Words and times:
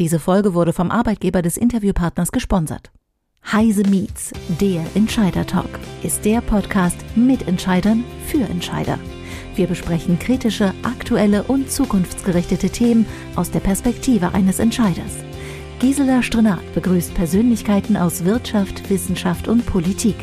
Diese 0.00 0.18
Folge 0.18 0.54
wurde 0.54 0.72
vom 0.72 0.90
Arbeitgeber 0.90 1.40
des 1.40 1.56
Interviewpartners 1.56 2.32
gesponsert. 2.32 2.90
Heise 3.52 3.84
Meets, 3.88 4.32
der 4.60 4.84
Entscheider 4.96 5.46
Talk, 5.46 5.68
ist 6.02 6.24
der 6.24 6.40
Podcast 6.40 6.96
mit 7.14 7.46
Entscheidern 7.46 8.02
für 8.26 8.42
Entscheider. 8.42 8.98
Wir 9.54 9.68
besprechen 9.68 10.18
kritische, 10.18 10.74
aktuelle 10.82 11.44
und 11.44 11.70
zukunftsgerichtete 11.70 12.70
Themen 12.70 13.06
aus 13.36 13.52
der 13.52 13.60
Perspektive 13.60 14.34
eines 14.34 14.58
Entscheiders. 14.58 15.12
Gisela 15.78 16.24
Strenat 16.24 16.74
begrüßt 16.74 17.14
Persönlichkeiten 17.14 17.96
aus 17.96 18.24
Wirtschaft, 18.24 18.90
Wissenschaft 18.90 19.46
und 19.46 19.64
Politik. 19.64 20.16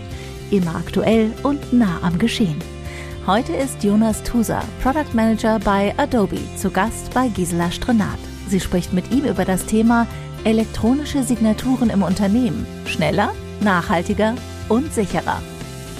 Immer 0.50 0.76
aktuell 0.76 1.32
und 1.44 1.72
nah 1.72 1.98
am 2.02 2.20
Geschehen. 2.20 2.60
Heute 3.26 3.54
ist 3.54 3.82
Jonas 3.86 4.22
Tusa, 4.24 4.64
Product 4.84 5.14
Manager 5.14 5.60
bei 5.60 5.94
Adobe, 5.98 6.40
zu 6.58 6.70
Gast 6.70 7.14
bei 7.14 7.30
Gisela 7.30 7.72
Strenat. 7.72 8.31
Sie 8.52 8.60
spricht 8.60 8.92
mit 8.92 9.14
ihm 9.14 9.24
über 9.24 9.46
das 9.46 9.66
Thema 9.66 10.08
elektronische 10.44 11.24
Signaturen 11.24 11.90
im 11.90 12.04
Unternehmen. 12.04 12.68
Schneller, 12.86 13.32
nachhaltiger 13.62 14.36
und 14.68 14.94
sicherer. 14.94 15.42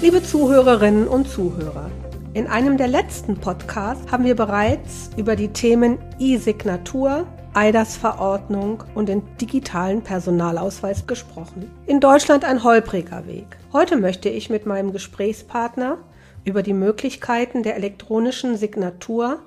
Liebe 0.02 0.22
Zuhörerinnen 0.22 1.08
und 1.08 1.26
Zuhörer, 1.26 1.90
in 2.34 2.46
einem 2.46 2.76
der 2.76 2.88
letzten 2.88 3.36
Podcasts 3.36 4.12
haben 4.12 4.24
wir 4.24 4.36
bereits 4.36 5.08
über 5.16 5.34
die 5.34 5.48
Themen 5.48 5.96
E-Signatur, 6.18 7.26
EIDAS-Verordnung 7.54 8.84
und 8.94 9.08
den 9.08 9.22
digitalen 9.40 10.02
Personalausweis 10.02 11.06
gesprochen. 11.06 11.70
In 11.86 12.00
Deutschland 12.00 12.44
ein 12.44 12.62
holpriger 12.62 13.26
Weg. 13.26 13.46
Heute 13.72 13.96
möchte 13.96 14.28
ich 14.28 14.50
mit 14.50 14.66
meinem 14.66 14.92
Gesprächspartner 14.92 15.96
über 16.44 16.62
die 16.62 16.74
Möglichkeiten 16.74 17.62
der 17.62 17.76
elektronischen 17.76 18.58
Signatur 18.58 19.38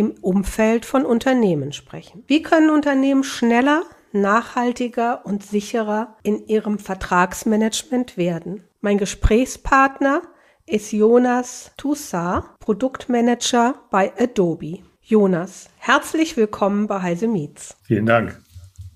im 0.00 0.14
Umfeld 0.22 0.86
von 0.86 1.04
Unternehmen 1.04 1.72
sprechen. 1.74 2.24
Wie 2.26 2.42
können 2.42 2.70
Unternehmen 2.70 3.22
schneller, 3.22 3.82
nachhaltiger 4.12 5.26
und 5.26 5.44
sicherer 5.44 6.16
in 6.22 6.46
ihrem 6.46 6.78
Vertragsmanagement 6.78 8.16
werden? 8.16 8.64
Mein 8.80 8.96
Gesprächspartner 8.96 10.22
ist 10.64 10.92
Jonas 10.92 11.72
Tussar, 11.76 12.56
Produktmanager 12.60 13.74
bei 13.90 14.10
Adobe. 14.18 14.78
Jonas, 15.02 15.68
herzlich 15.76 16.38
willkommen 16.38 16.86
bei 16.86 17.02
Heise 17.02 17.28
Meets. 17.28 17.76
Vielen 17.82 18.06
Dank. 18.06 18.40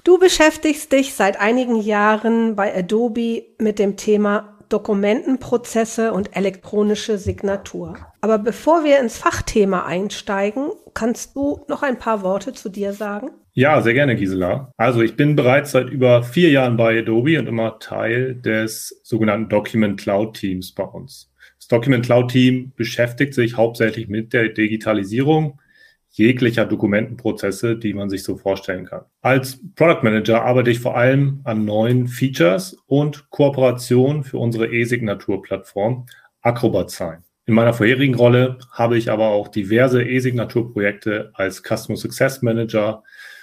Du 0.04 0.18
beschäftigst 0.18 0.90
dich 0.90 1.12
seit 1.12 1.38
einigen 1.38 1.76
Jahren 1.76 2.56
bei 2.56 2.74
Adobe 2.74 3.42
mit 3.58 3.78
dem 3.78 3.98
Thema 3.98 4.54
Dokumentenprozesse 4.70 6.14
und 6.14 6.34
elektronische 6.34 7.18
Signatur. 7.18 7.98
Aber 8.24 8.38
bevor 8.38 8.84
wir 8.84 9.00
ins 9.00 9.18
Fachthema 9.18 9.84
einsteigen, 9.84 10.70
kannst 10.94 11.36
du 11.36 11.60
noch 11.68 11.82
ein 11.82 11.98
paar 11.98 12.22
Worte 12.22 12.54
zu 12.54 12.70
dir 12.70 12.94
sagen? 12.94 13.32
Ja, 13.52 13.82
sehr 13.82 13.92
gerne, 13.92 14.16
Gisela. 14.16 14.72
Also 14.78 15.02
ich 15.02 15.14
bin 15.14 15.36
bereits 15.36 15.72
seit 15.72 15.90
über 15.90 16.22
vier 16.22 16.48
Jahren 16.48 16.78
bei 16.78 17.00
Adobe 17.00 17.38
und 17.38 17.46
immer 17.46 17.78
Teil 17.80 18.36
des 18.36 18.98
sogenannten 19.02 19.50
Document 19.50 20.00
Cloud 20.00 20.38
Teams 20.38 20.72
bei 20.72 20.84
uns. 20.84 21.34
Das 21.58 21.68
Document 21.68 22.02
Cloud 22.02 22.30
Team 22.30 22.72
beschäftigt 22.74 23.34
sich 23.34 23.58
hauptsächlich 23.58 24.08
mit 24.08 24.32
der 24.32 24.48
Digitalisierung 24.48 25.60
jeglicher 26.08 26.64
Dokumentenprozesse, 26.64 27.76
die 27.76 27.92
man 27.92 28.08
sich 28.08 28.22
so 28.22 28.38
vorstellen 28.38 28.86
kann. 28.86 29.02
Als 29.20 29.60
Product 29.74 30.02
Manager 30.02 30.46
arbeite 30.46 30.70
ich 30.70 30.80
vor 30.80 30.96
allem 30.96 31.42
an 31.44 31.66
neuen 31.66 32.08
Features 32.08 32.74
und 32.86 33.28
Kooperationen 33.28 34.24
für 34.24 34.38
unsere 34.38 34.72
E-Signatur-Plattform 34.72 36.06
Acrobat 36.40 36.90
Sign. 36.90 37.23
In 37.46 37.54
meiner 37.54 37.74
vorherigen 37.74 38.14
Rolle 38.14 38.58
habe 38.70 38.96
ich 38.96 39.10
aber 39.10 39.28
auch 39.28 39.48
diverse 39.48 40.02
E-Signatur-Projekte 40.02 41.30
als 41.34 41.62
Customer 41.62 41.96
Success 41.96 42.40
Manager 42.40 43.02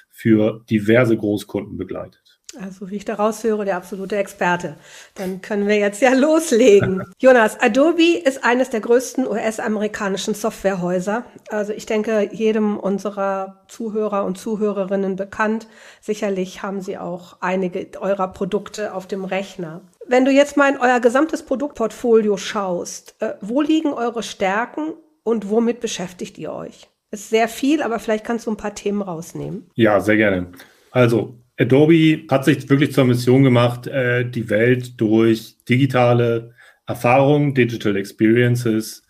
für 0.09 0.63
diverse 0.69 1.16
Großkunden 1.16 1.77
begleitet. 1.77 2.21
Also 2.59 2.89
wie 2.89 2.97
ich 2.97 3.05
daraus 3.05 3.43
höre, 3.43 3.63
der 3.63 3.77
absolute 3.77 4.17
Experte. 4.17 4.75
Dann 5.16 5.41
können 5.41 5.67
wir 5.67 5.77
jetzt 5.77 6.02
ja 6.02 6.13
loslegen. 6.16 7.03
Jonas, 7.19 7.59
Adobe 7.61 8.17
ist 8.25 8.43
eines 8.43 8.69
der 8.69 8.81
größten 8.81 9.26
US-amerikanischen 9.26 10.33
Softwarehäuser. 10.33 11.23
Also 11.49 11.71
ich 11.71 11.86
denke, 11.86 12.30
jedem 12.33 12.77
unserer 12.77 13.64
Zuhörer 13.67 14.26
und 14.26 14.37
Zuhörerinnen 14.37 15.15
bekannt. 15.15 15.67
Sicherlich 16.02 16.61
haben 16.61 16.81
Sie 16.81 16.97
auch 16.97 17.37
einige 17.39 17.87
eurer 18.02 18.27
Produkte 18.27 18.93
auf 18.93 19.08
dem 19.08 19.23
Rechner. 19.23 19.81
Wenn 20.08 20.26
du 20.26 20.32
jetzt 20.32 20.58
mal 20.58 20.72
in 20.72 20.80
euer 20.80 21.00
gesamtes 21.00 21.44
Produktportfolio 21.44 22.38
schaust, 22.38 23.16
äh, 23.20 23.34
wo 23.42 23.62
liegen 23.62 23.94
eure 23.94 24.23
Stärken 24.23 24.94
und 25.23 25.50
womit 25.50 25.80
beschäftigt 25.80 26.38
ihr 26.38 26.52
euch? 26.52 26.89
Ist 27.12 27.30
sehr 27.30 27.48
viel, 27.48 27.82
aber 27.82 28.00
vielleicht 28.00 28.26
kannst 28.26 28.48
du 28.48 28.52
ein 28.52 28.58
paar 28.58 28.73
Themen 28.73 29.02
rausnehmen. 29.02 29.70
Ja, 29.76 30.00
sehr 30.00 30.17
gerne. 30.17 30.48
Also 30.92 31.36
Adobe 31.60 32.23
hat 32.30 32.45
sich 32.45 32.70
wirklich 32.70 32.94
zur 32.94 33.06
Mission 33.06 33.44
gemacht, 33.44 33.88
äh, 33.88 34.30
die 34.30 34.50
Welt 34.50 35.00
durch 35.00 35.58
digitale 35.70 36.54
Erfahrungen, 36.88 37.54
Digital 37.54 37.95
Experiences 37.95 39.04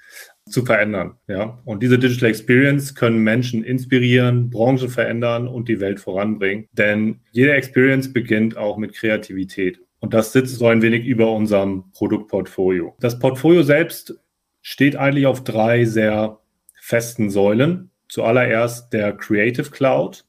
zu 0.49 0.65
verändern. 0.65 1.15
Ja? 1.27 1.61
Und 1.65 1.81
diese 1.81 1.97
Digital 1.97 2.29
Experience 2.29 2.95
können 2.95 3.19
Menschen 3.19 3.63
inspirieren, 3.63 4.49
Branchen 4.49 4.89
verändern 4.89 5.47
und 5.47 5.69
die 5.69 5.79
Welt 5.79 5.99
voranbringen. 5.99 6.67
Denn 6.73 7.21
jede 7.31 7.53
Experience 7.53 8.11
beginnt 8.11 8.57
auch 8.57 8.77
mit 8.77 8.93
Kreativität. 8.93 9.79
Und 10.01 10.15
das 10.15 10.33
sitzt 10.33 10.57
so 10.57 10.67
ein 10.67 10.81
wenig 10.81 11.05
über 11.05 11.31
unserem 11.31 11.91
Produktportfolio. 11.93 12.95
Das 12.99 13.19
Portfolio 13.19 13.61
selbst 13.61 14.19
steht 14.61 14.95
eigentlich 14.95 15.27
auf 15.27 15.43
drei 15.43 15.85
sehr 15.85 16.39
festen 16.79 17.29
Säulen. 17.29 17.91
Zuallererst 18.09 18.91
der 18.91 19.13
Creative 19.13 19.69
Cloud. 19.69 20.25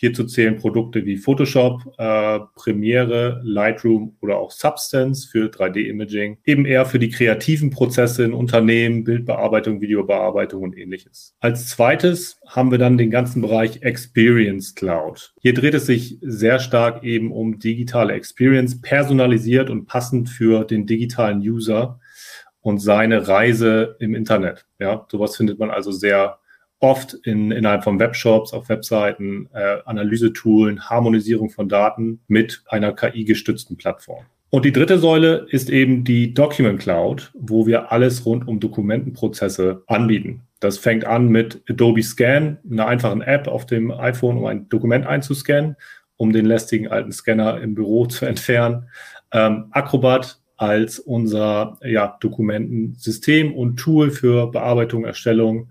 Hierzu 0.00 0.24
zählen 0.24 0.56
Produkte 0.56 1.04
wie 1.04 1.18
Photoshop, 1.18 1.82
äh, 1.98 2.40
Premiere, 2.54 3.42
Lightroom 3.44 4.16
oder 4.22 4.38
auch 4.38 4.50
Substance 4.50 5.26
für 5.26 5.50
3D-Imaging. 5.50 6.38
Eben 6.46 6.64
eher 6.64 6.86
für 6.86 6.98
die 6.98 7.10
kreativen 7.10 7.68
Prozesse 7.68 8.24
in 8.24 8.32
Unternehmen, 8.32 9.04
Bildbearbeitung, 9.04 9.82
Videobearbeitung 9.82 10.62
und 10.62 10.78
ähnliches. 10.78 11.36
Als 11.40 11.68
zweites 11.68 12.40
haben 12.46 12.70
wir 12.70 12.78
dann 12.78 12.96
den 12.96 13.10
ganzen 13.10 13.42
Bereich 13.42 13.82
Experience 13.82 14.74
Cloud. 14.74 15.34
Hier 15.42 15.52
dreht 15.52 15.74
es 15.74 15.84
sich 15.84 16.16
sehr 16.22 16.60
stark 16.60 17.04
eben 17.04 17.30
um 17.30 17.58
digitale 17.58 18.14
Experience, 18.14 18.80
personalisiert 18.80 19.68
und 19.68 19.84
passend 19.84 20.30
für 20.30 20.64
den 20.64 20.86
digitalen 20.86 21.40
User 21.40 22.00
und 22.62 22.78
seine 22.78 23.28
Reise 23.28 23.96
im 24.00 24.14
Internet. 24.14 24.64
Ja, 24.78 25.06
sowas 25.10 25.36
findet 25.36 25.58
man 25.58 25.68
also 25.68 25.92
sehr 25.92 26.38
oft 26.80 27.14
in, 27.24 27.52
innerhalb 27.52 27.84
von 27.84 28.00
Webshops, 28.00 28.52
auf 28.52 28.68
Webseiten, 28.68 29.48
äh, 29.52 29.76
Analysetoolen, 29.84 30.88
Harmonisierung 30.88 31.50
von 31.50 31.68
Daten 31.68 32.20
mit 32.26 32.62
einer 32.66 32.92
KI-gestützten 32.92 33.76
Plattform. 33.76 34.24
Und 34.48 34.64
die 34.64 34.72
dritte 34.72 34.98
Säule 34.98 35.46
ist 35.50 35.70
eben 35.70 36.02
die 36.02 36.34
Document 36.34 36.80
Cloud, 36.80 37.30
wo 37.34 37.66
wir 37.66 37.92
alles 37.92 38.26
rund 38.26 38.48
um 38.48 38.58
Dokumentenprozesse 38.58 39.84
anbieten. 39.86 40.42
Das 40.58 40.76
fängt 40.76 41.06
an 41.06 41.28
mit 41.28 41.62
Adobe 41.68 42.02
Scan, 42.02 42.58
einer 42.68 42.86
einfachen 42.86 43.22
App 43.22 43.46
auf 43.46 43.66
dem 43.66 43.92
iPhone, 43.92 44.38
um 44.38 44.46
ein 44.46 44.68
Dokument 44.68 45.06
einzuscannen, 45.06 45.76
um 46.16 46.32
den 46.32 46.46
lästigen 46.46 46.88
alten 46.88 47.12
Scanner 47.12 47.60
im 47.60 47.74
Büro 47.74 48.06
zu 48.06 48.26
entfernen. 48.26 48.88
Ähm, 49.32 49.66
Acrobat 49.70 50.40
als 50.60 50.98
unser 50.98 51.78
ja, 51.82 52.18
Dokumentensystem 52.20 53.54
und 53.54 53.76
Tool 53.78 54.10
für 54.10 54.50
Bearbeitung, 54.50 55.06
Erstellung 55.06 55.70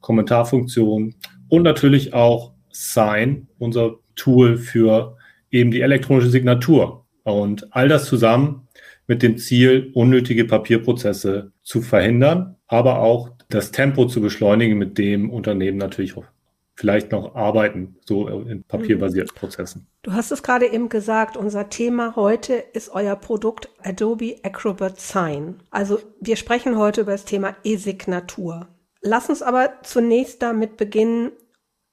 Kommentarfunktion 0.00 1.14
und 1.48 1.62
natürlich 1.62 2.12
auch 2.12 2.52
Sign, 2.70 3.48
unser 3.58 3.94
Tool 4.14 4.58
für 4.58 5.16
eben 5.50 5.70
die 5.70 5.80
elektronische 5.80 6.28
Signatur. 6.28 7.06
Und 7.22 7.74
all 7.74 7.88
das 7.88 8.04
zusammen 8.04 8.68
mit 9.06 9.22
dem 9.22 9.38
Ziel, 9.38 9.90
unnötige 9.94 10.44
Papierprozesse 10.44 11.52
zu 11.62 11.80
verhindern, 11.80 12.56
aber 12.66 13.00
auch 13.00 13.30
das 13.48 13.70
Tempo 13.70 14.04
zu 14.04 14.20
beschleunigen, 14.20 14.76
mit 14.76 14.98
dem 14.98 15.30
Unternehmen 15.30 15.78
natürlich 15.78 16.14
auch 16.14 16.26
vielleicht 16.74 17.10
noch 17.10 17.34
arbeiten, 17.34 17.96
so 18.04 18.28
in 18.28 18.64
papierbasierten 18.64 19.34
Prozessen. 19.34 19.86
Du 20.06 20.12
hast 20.12 20.30
es 20.30 20.44
gerade 20.44 20.68
eben 20.68 20.88
gesagt, 20.88 21.36
unser 21.36 21.68
Thema 21.68 22.14
heute 22.14 22.54
ist 22.54 22.90
euer 22.90 23.16
Produkt 23.16 23.70
Adobe 23.82 24.36
Acrobat 24.44 25.00
Sign. 25.00 25.56
Also 25.72 25.98
wir 26.20 26.36
sprechen 26.36 26.78
heute 26.78 27.00
über 27.00 27.10
das 27.10 27.24
Thema 27.24 27.56
E-Signatur. 27.64 28.68
Lass 29.02 29.28
uns 29.28 29.42
aber 29.42 29.68
zunächst 29.82 30.42
damit 30.42 30.76
beginnen, 30.76 31.32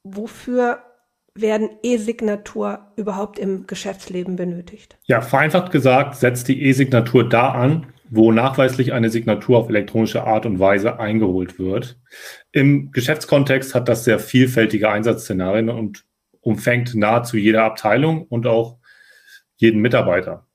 wofür 0.03 0.83
werden 1.33 1.71
E-Signatur 1.81 2.91
überhaupt 2.97 3.39
im 3.39 3.65
Geschäftsleben 3.65 4.35
benötigt? 4.35 4.95
Ja, 5.05 5.21
vereinfacht 5.21 5.71
gesagt 5.71 6.15
setzt 6.15 6.47
die 6.49 6.61
E-Signatur 6.61 7.27
da 7.27 7.49
an, 7.53 7.87
wo 8.11 8.31
nachweislich 8.31 8.93
eine 8.93 9.09
Signatur 9.09 9.57
auf 9.57 9.69
elektronische 9.69 10.23
Art 10.23 10.45
und 10.45 10.59
Weise 10.59 10.99
eingeholt 10.99 11.57
wird. 11.57 11.99
Im 12.51 12.91
Geschäftskontext 12.91 13.73
hat 13.73 13.89
das 13.89 14.03
sehr 14.03 14.19
vielfältige 14.19 14.91
Einsatzszenarien 14.91 15.69
und 15.69 16.05
umfängt 16.43 16.93
nahezu 16.95 17.37
jede 17.37 17.63
Abteilung 17.63 18.23
und 18.23 18.45
auch 18.45 18.77
jeden 19.57 19.81
Mitarbeiter. 19.81 20.45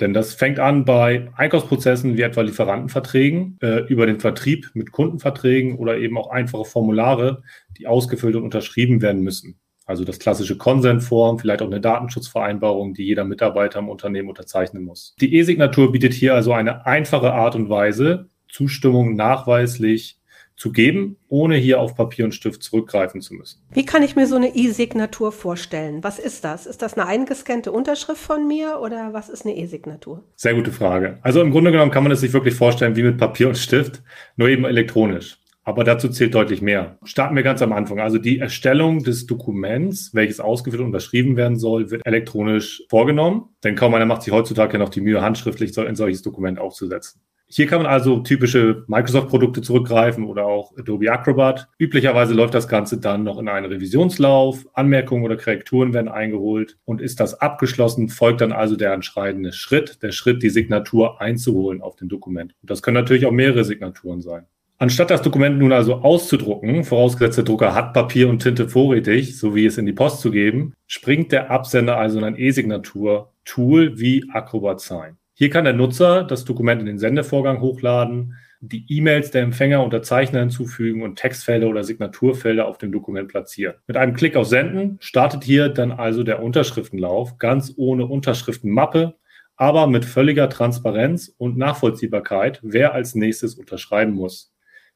Denn 0.00 0.14
das 0.14 0.34
fängt 0.34 0.60
an 0.60 0.84
bei 0.84 1.28
Einkaufsprozessen 1.34 2.16
wie 2.16 2.22
etwa 2.22 2.42
Lieferantenverträgen, 2.42 3.58
äh, 3.60 3.80
über 3.88 4.06
den 4.06 4.20
Vertrieb 4.20 4.70
mit 4.74 4.92
Kundenverträgen 4.92 5.76
oder 5.76 5.98
eben 5.98 6.16
auch 6.16 6.30
einfache 6.30 6.64
Formulare, 6.64 7.42
die 7.76 7.88
ausgefüllt 7.88 8.36
und 8.36 8.44
unterschrieben 8.44 9.02
werden 9.02 9.22
müssen. 9.22 9.58
Also 9.86 10.04
das 10.04 10.18
klassische 10.18 10.58
Konsentform, 10.58 11.38
vielleicht 11.38 11.62
auch 11.62 11.66
eine 11.66 11.80
Datenschutzvereinbarung, 11.80 12.94
die 12.94 13.04
jeder 13.04 13.24
Mitarbeiter 13.24 13.78
im 13.78 13.88
Unternehmen 13.88 14.28
unterzeichnen 14.28 14.84
muss. 14.84 15.16
Die 15.20 15.34
E-Signatur 15.34 15.90
bietet 15.90 16.12
hier 16.12 16.34
also 16.34 16.52
eine 16.52 16.86
einfache 16.86 17.32
Art 17.32 17.56
und 17.56 17.70
Weise, 17.70 18.28
Zustimmung 18.48 19.16
nachweislich 19.16 20.17
zu 20.58 20.72
geben, 20.72 21.16
ohne 21.28 21.54
hier 21.54 21.80
auf 21.80 21.94
Papier 21.94 22.24
und 22.24 22.32
Stift 22.32 22.64
zurückgreifen 22.64 23.20
zu 23.20 23.34
müssen. 23.34 23.62
Wie 23.72 23.86
kann 23.86 24.02
ich 24.02 24.16
mir 24.16 24.26
so 24.26 24.34
eine 24.34 24.56
E-Signatur 24.56 25.30
vorstellen? 25.30 26.02
Was 26.02 26.18
ist 26.18 26.44
das? 26.44 26.66
Ist 26.66 26.82
das 26.82 26.94
eine 26.94 27.06
eingescannte 27.06 27.70
Unterschrift 27.70 28.20
von 28.20 28.48
mir 28.48 28.80
oder 28.82 29.12
was 29.12 29.28
ist 29.28 29.46
eine 29.46 29.56
E-Signatur? 29.56 30.24
Sehr 30.34 30.54
gute 30.54 30.72
Frage. 30.72 31.18
Also 31.22 31.40
im 31.40 31.52
Grunde 31.52 31.70
genommen 31.70 31.92
kann 31.92 32.02
man 32.02 32.10
es 32.10 32.20
sich 32.20 32.32
wirklich 32.32 32.56
vorstellen 32.56 32.96
wie 32.96 33.04
mit 33.04 33.18
Papier 33.18 33.46
und 33.46 33.56
Stift, 33.56 34.02
nur 34.36 34.48
eben 34.48 34.64
elektronisch. 34.64 35.38
Aber 35.62 35.84
dazu 35.84 36.08
zählt 36.08 36.34
deutlich 36.34 36.60
mehr. 36.60 36.98
Starten 37.04 37.36
wir 37.36 37.42
ganz 37.44 37.62
am 37.62 37.72
Anfang. 37.72 38.00
Also 38.00 38.18
die 38.18 38.40
Erstellung 38.40 39.04
des 39.04 39.26
Dokuments, 39.26 40.12
welches 40.12 40.40
ausgeführt 40.40 40.80
und 40.80 40.86
unterschrieben 40.86 41.36
werden 41.36 41.58
soll, 41.58 41.90
wird 41.90 42.04
elektronisch 42.04 42.82
vorgenommen. 42.88 43.50
Denn 43.62 43.76
kaum 43.76 43.94
einer 43.94 44.06
macht 44.06 44.22
sich 44.22 44.32
heutzutage 44.32 44.78
noch 44.78 44.88
die 44.88 45.02
Mühe, 45.02 45.20
handschriftlich 45.20 45.78
ein 45.78 45.94
solches 45.94 46.22
Dokument 46.22 46.58
aufzusetzen. 46.58 47.20
Hier 47.50 47.66
kann 47.66 47.82
man 47.82 47.90
also 47.90 48.18
typische 48.18 48.84
Microsoft-Produkte 48.88 49.62
zurückgreifen 49.62 50.26
oder 50.26 50.44
auch 50.44 50.76
Adobe 50.76 51.10
Acrobat. 51.10 51.68
Üblicherweise 51.78 52.34
läuft 52.34 52.52
das 52.52 52.68
Ganze 52.68 53.00
dann 53.00 53.24
noch 53.24 53.38
in 53.38 53.48
einen 53.48 53.72
Revisionslauf. 53.72 54.66
Anmerkungen 54.74 55.24
oder 55.24 55.38
Korrekturen 55.38 55.94
werden 55.94 56.08
eingeholt. 56.08 56.76
Und 56.84 57.00
ist 57.00 57.20
das 57.20 57.40
abgeschlossen, 57.40 58.10
folgt 58.10 58.42
dann 58.42 58.52
also 58.52 58.76
der 58.76 58.92
entscheidende 58.92 59.54
Schritt, 59.54 60.02
der 60.02 60.12
Schritt, 60.12 60.42
die 60.42 60.50
Signatur 60.50 61.22
einzuholen 61.22 61.80
auf 61.80 61.96
dem 61.96 62.10
Dokument. 62.10 62.54
Und 62.60 62.70
das 62.70 62.82
können 62.82 62.96
natürlich 62.96 63.24
auch 63.24 63.32
mehrere 63.32 63.64
Signaturen 63.64 64.20
sein. 64.20 64.44
Anstatt 64.80 65.10
das 65.10 65.22
Dokument 65.22 65.58
nun 65.58 65.72
also 65.72 65.94
auszudrucken, 65.96 66.84
vorausgesetzt 66.84 67.38
der 67.38 67.44
Drucker 67.44 67.74
hat 67.74 67.94
Papier 67.94 68.28
und 68.28 68.40
Tinte 68.40 68.68
vorrätig, 68.68 69.36
so 69.36 69.54
wie 69.54 69.66
es 69.66 69.76
in 69.76 69.86
die 69.86 69.92
Post 69.92 70.20
zu 70.20 70.30
geben, 70.30 70.74
springt 70.86 71.32
der 71.32 71.50
Absender 71.50 71.96
also 71.96 72.18
in 72.18 72.24
ein 72.24 72.38
E-Signatur-Tool 72.38 73.98
wie 73.98 74.28
Acrobat 74.32 74.80
Sign. 74.80 75.16
Hier 75.38 75.50
kann 75.50 75.62
der 75.62 75.72
Nutzer 75.72 76.24
das 76.24 76.44
Dokument 76.44 76.80
in 76.80 76.86
den 76.86 76.98
Sendevorgang 76.98 77.60
hochladen, 77.60 78.34
die 78.60 78.84
E-Mails 78.88 79.30
der 79.30 79.42
Empfänger 79.42 79.84
und 79.84 80.04
Zeichner 80.04 80.40
hinzufügen 80.40 81.04
und 81.04 81.14
Textfelder 81.14 81.68
oder 81.68 81.84
Signaturfelder 81.84 82.66
auf 82.66 82.76
dem 82.76 82.90
Dokument 82.90 83.28
platzieren. 83.28 83.76
Mit 83.86 83.96
einem 83.96 84.14
Klick 84.14 84.34
auf 84.34 84.48
Senden 84.48 84.96
startet 84.98 85.44
hier 85.44 85.68
dann 85.68 85.92
also 85.92 86.24
der 86.24 86.42
Unterschriftenlauf, 86.42 87.38
ganz 87.38 87.72
ohne 87.76 88.06
Unterschriftenmappe, 88.06 89.14
aber 89.54 89.86
mit 89.86 90.04
völliger 90.04 90.48
Transparenz 90.48 91.32
und 91.38 91.56
Nachvollziehbarkeit, 91.56 92.58
wer 92.64 92.94
als 92.94 93.14
nächstes 93.14 93.54
unterschreiben 93.54 94.14
muss. 94.14 94.52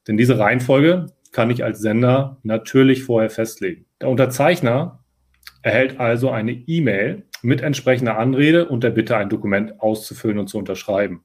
Denn 0.08 0.16
diese 0.16 0.40
Reihenfolge 0.40 1.06
kann 1.30 1.50
ich 1.50 1.62
als 1.62 1.78
Sender 1.78 2.38
natürlich 2.42 3.04
vorher 3.04 3.30
festlegen. 3.30 3.86
Der 4.00 4.08
Unterzeichner 4.08 5.01
erhält 5.62 6.00
also 6.00 6.30
eine 6.30 6.52
E-Mail 6.52 7.24
mit 7.42 7.60
entsprechender 7.60 8.18
Anrede 8.18 8.68
und 8.68 8.84
der 8.84 8.90
Bitte, 8.90 9.16
ein 9.16 9.28
Dokument 9.28 9.80
auszufüllen 9.80 10.38
und 10.38 10.48
zu 10.48 10.58
unterschreiben. 10.58 11.24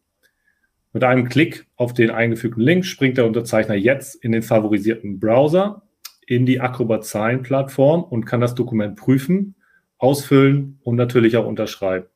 Mit 0.93 1.03
einem 1.03 1.29
Klick 1.29 1.67
auf 1.75 1.93
den 1.93 2.09
eingefügten 2.09 2.63
Link 2.63 2.85
springt 2.85 3.17
der 3.17 3.25
Unterzeichner 3.25 3.75
jetzt 3.75 4.15
in 4.23 4.31
den 4.31 4.41
favorisierten 4.41 5.19
Browser 5.19 5.83
in 6.25 6.45
die 6.45 6.59
Acrobat 6.59 7.05
Sign 7.05 7.43
Plattform 7.43 8.03
und 8.03 8.25
kann 8.25 8.41
das 8.41 8.55
Dokument 8.55 8.95
prüfen, 8.95 9.55
ausfüllen 9.97 10.79
und 10.83 10.95
natürlich 10.95 11.37
auch 11.37 11.45
unterschreiben. 11.45 12.07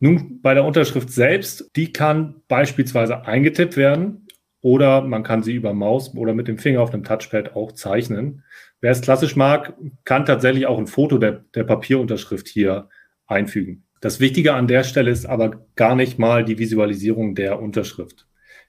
Nun, 0.00 0.40
bei 0.40 0.54
der 0.54 0.64
Unterschrift 0.64 1.10
selbst, 1.10 1.70
die 1.76 1.92
kann 1.92 2.42
beispielsweise 2.48 3.26
eingetippt 3.26 3.76
werden 3.76 4.26
oder 4.62 5.02
man 5.02 5.22
kann 5.22 5.42
sie 5.42 5.54
über 5.54 5.72
Maus 5.72 6.14
oder 6.14 6.34
mit 6.34 6.48
dem 6.48 6.58
Finger 6.58 6.82
auf 6.82 6.90
dem 6.90 7.04
Touchpad 7.04 7.56
auch 7.56 7.72
zeichnen. 7.72 8.44
Wer 8.80 8.92
es 8.92 9.00
klassisch 9.00 9.36
mag, 9.36 9.74
kann 10.04 10.26
tatsächlich 10.26 10.66
auch 10.66 10.78
ein 10.78 10.86
Foto 10.86 11.18
der, 11.18 11.44
der 11.54 11.64
Papierunterschrift 11.64 12.48
hier 12.48 12.88
einfügen. 13.26 13.84
Das 14.00 14.20
Wichtige 14.20 14.54
an 14.54 14.66
der 14.66 14.84
Stelle 14.84 15.10
ist 15.10 15.26
aber 15.26 15.66
gar 15.76 15.94
nicht 15.94 16.18
mal 16.18 16.44
die 16.44 16.58
Visualisierung 16.58 17.34
der 17.34 17.60
Unterschrift. 17.60 18.26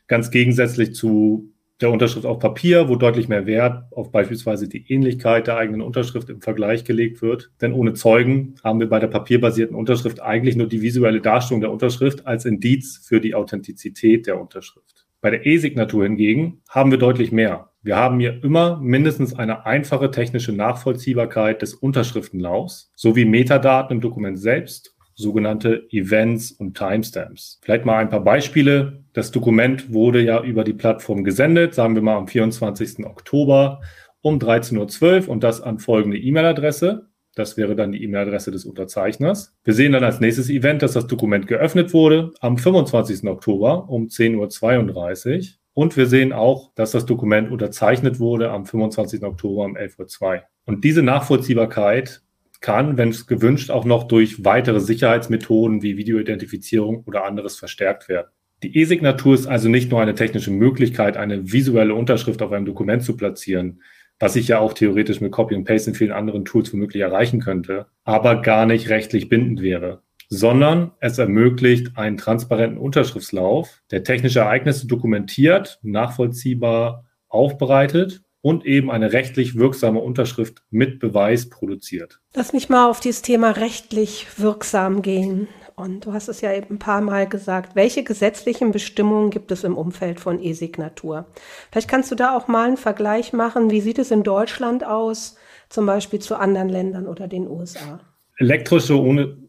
Ganz 0.07 0.29
gegensätzlich 0.29 0.93
zu 0.93 1.53
der 1.79 1.89
Unterschrift 1.89 2.25
auf 2.25 2.39
Papier, 2.39 2.89
wo 2.89 2.95
deutlich 2.95 3.27
mehr 3.27 3.45
Wert 3.47 3.85
auf 3.91 4.11
beispielsweise 4.11 4.67
die 4.67 4.91
Ähnlichkeit 4.91 5.47
der 5.47 5.57
eigenen 5.57 5.81
Unterschrift 5.81 6.29
im 6.29 6.41
Vergleich 6.41 6.83
gelegt 6.83 7.21
wird. 7.21 7.51
Denn 7.59 7.73
ohne 7.73 7.93
Zeugen 7.93 8.55
haben 8.63 8.79
wir 8.79 8.89
bei 8.89 8.99
der 8.99 9.07
papierbasierten 9.07 9.75
Unterschrift 9.75 10.21
eigentlich 10.21 10.55
nur 10.55 10.67
die 10.67 10.81
visuelle 10.81 11.21
Darstellung 11.21 11.61
der 11.61 11.71
Unterschrift 11.71 12.27
als 12.27 12.45
Indiz 12.45 13.01
für 13.03 13.19
die 13.19 13.33
Authentizität 13.33 14.27
der 14.27 14.39
Unterschrift. 14.39 15.00
Bei 15.21 15.29
der 15.29 15.45
E-Signatur 15.45 16.03
hingegen 16.03 16.63
haben 16.67 16.89
wir 16.89 16.97
deutlich 16.97 17.31
mehr. 17.31 17.69
Wir 17.83 17.95
haben 17.95 18.19
hier 18.19 18.43
immer 18.43 18.79
mindestens 18.79 19.35
eine 19.35 19.67
einfache 19.67 20.09
technische 20.09 20.51
Nachvollziehbarkeit 20.51 21.61
des 21.61 21.75
Unterschriftenlaufs 21.75 22.91
sowie 22.95 23.25
Metadaten 23.25 23.97
im 23.97 24.01
Dokument 24.01 24.39
selbst, 24.39 24.95
sogenannte 25.13 25.87
Events 25.91 26.51
und 26.51 26.75
Timestamps. 26.75 27.59
Vielleicht 27.61 27.85
mal 27.85 27.97
ein 27.97 28.09
paar 28.09 28.23
Beispiele. 28.23 29.03
Das 29.13 29.29
Dokument 29.29 29.93
wurde 29.93 30.21
ja 30.21 30.41
über 30.41 30.63
die 30.63 30.73
Plattform 30.73 31.23
gesendet, 31.23 31.75
sagen 31.75 31.93
wir 31.93 32.01
mal 32.01 32.17
am 32.17 32.27
24. 32.27 33.05
Oktober 33.05 33.81
um 34.21 34.39
13.12 34.39 35.25
Uhr 35.25 35.29
und 35.29 35.43
das 35.43 35.61
an 35.61 35.77
folgende 35.77 36.17
E-Mail-Adresse. 36.17 37.10
Das 37.35 37.55
wäre 37.55 37.75
dann 37.75 37.91
die 37.91 38.03
E-Mail-Adresse 38.03 38.51
des 38.51 38.65
Unterzeichners. 38.65 39.53
Wir 39.63 39.73
sehen 39.73 39.93
dann 39.93 40.03
als 40.03 40.19
nächstes 40.19 40.49
Event, 40.49 40.81
dass 40.81 40.93
das 40.93 41.07
Dokument 41.07 41.47
geöffnet 41.47 41.93
wurde 41.93 42.33
am 42.41 42.57
25. 42.57 43.27
Oktober 43.27 43.89
um 43.89 44.07
10.32 44.07 45.37
Uhr. 45.37 45.45
Und 45.73 45.95
wir 45.95 46.07
sehen 46.07 46.33
auch, 46.33 46.73
dass 46.75 46.91
das 46.91 47.05
Dokument 47.05 47.49
unterzeichnet 47.49 48.19
wurde 48.19 48.51
am 48.51 48.65
25. 48.65 49.23
Oktober 49.23 49.63
um 49.63 49.77
11.02 49.77 50.21
Uhr. 50.21 50.41
Und 50.65 50.83
diese 50.83 51.03
Nachvollziehbarkeit 51.03 52.21
kann, 52.59 52.97
wenn 52.97 53.09
es 53.09 53.25
gewünscht, 53.25 53.71
auch 53.71 53.85
noch 53.85 54.03
durch 54.03 54.45
weitere 54.45 54.79
Sicherheitsmethoden 54.79 55.81
wie 55.81 55.97
Videoidentifizierung 55.97 57.03
oder 57.05 57.25
anderes 57.25 57.57
verstärkt 57.57 58.07
werden. 58.07 58.27
Die 58.63 58.77
E-Signatur 58.77 59.33
ist 59.33 59.47
also 59.47 59.69
nicht 59.69 59.89
nur 59.89 60.01
eine 60.01 60.13
technische 60.13 60.51
Möglichkeit, 60.51 61.17
eine 61.17 61.51
visuelle 61.51 61.95
Unterschrift 61.95 62.43
auf 62.43 62.51
einem 62.51 62.65
Dokument 62.65 63.01
zu 63.01 63.17
platzieren, 63.17 63.81
was 64.21 64.37
ich 64.37 64.47
ja 64.47 64.59
auch 64.59 64.73
theoretisch 64.73 65.19
mit 65.19 65.33
Copy 65.33 65.55
and 65.55 65.67
Paste 65.67 65.89
in 65.89 65.95
vielen 65.95 66.11
anderen 66.11 66.45
Tools 66.45 66.71
womöglich 66.71 67.01
erreichen 67.01 67.41
könnte, 67.41 67.87
aber 68.03 68.41
gar 68.41 68.65
nicht 68.65 68.89
rechtlich 68.89 69.27
bindend 69.27 69.61
wäre 69.61 70.01
sondern 70.33 70.91
es 71.01 71.17
ermöglicht 71.17 71.97
einen 71.97 72.15
transparenten 72.15 72.79
Unterschriftslauf, 72.79 73.81
der 73.91 74.05
technische 74.05 74.39
Ereignisse 74.39 74.87
dokumentiert, 74.87 75.77
nachvollziehbar 75.83 77.03
aufbereitet 77.27 78.21
und 78.39 78.65
eben 78.65 78.89
eine 78.89 79.11
rechtlich 79.11 79.55
wirksame 79.55 79.99
Unterschrift 79.99 80.63
mit 80.69 80.99
Beweis 80.99 81.49
produziert. 81.49 82.21
Lass 82.33 82.53
mich 82.53 82.69
mal 82.69 82.89
auf 82.89 83.01
dieses 83.01 83.21
Thema 83.21 83.51
rechtlich 83.51 84.25
wirksam 84.37 85.01
gehen. 85.01 85.49
Und 85.75 86.05
du 86.05 86.13
hast 86.13 86.27
es 86.27 86.41
ja 86.41 86.53
eben 86.53 86.75
ein 86.75 86.79
paar 86.79 87.01
Mal 87.01 87.27
gesagt. 87.27 87.75
Welche 87.75 88.03
gesetzlichen 88.03 88.71
Bestimmungen 88.71 89.29
gibt 89.29 89.51
es 89.51 89.63
im 89.63 89.77
Umfeld 89.77 90.19
von 90.19 90.41
E-Signatur? 90.41 91.25
Vielleicht 91.71 91.89
kannst 91.89 92.11
du 92.11 92.15
da 92.15 92.35
auch 92.35 92.47
mal 92.47 92.67
einen 92.67 92.77
Vergleich 92.77 93.33
machen. 93.33 93.71
Wie 93.71 93.81
sieht 93.81 93.99
es 93.99 94.11
in 94.11 94.23
Deutschland 94.23 94.85
aus, 94.85 95.37
zum 95.69 95.85
Beispiel 95.85 96.19
zu 96.19 96.35
anderen 96.35 96.69
Ländern 96.69 97.07
oder 97.07 97.27
den 97.27 97.47
USA? 97.47 97.99
Elektrische 98.37 98.95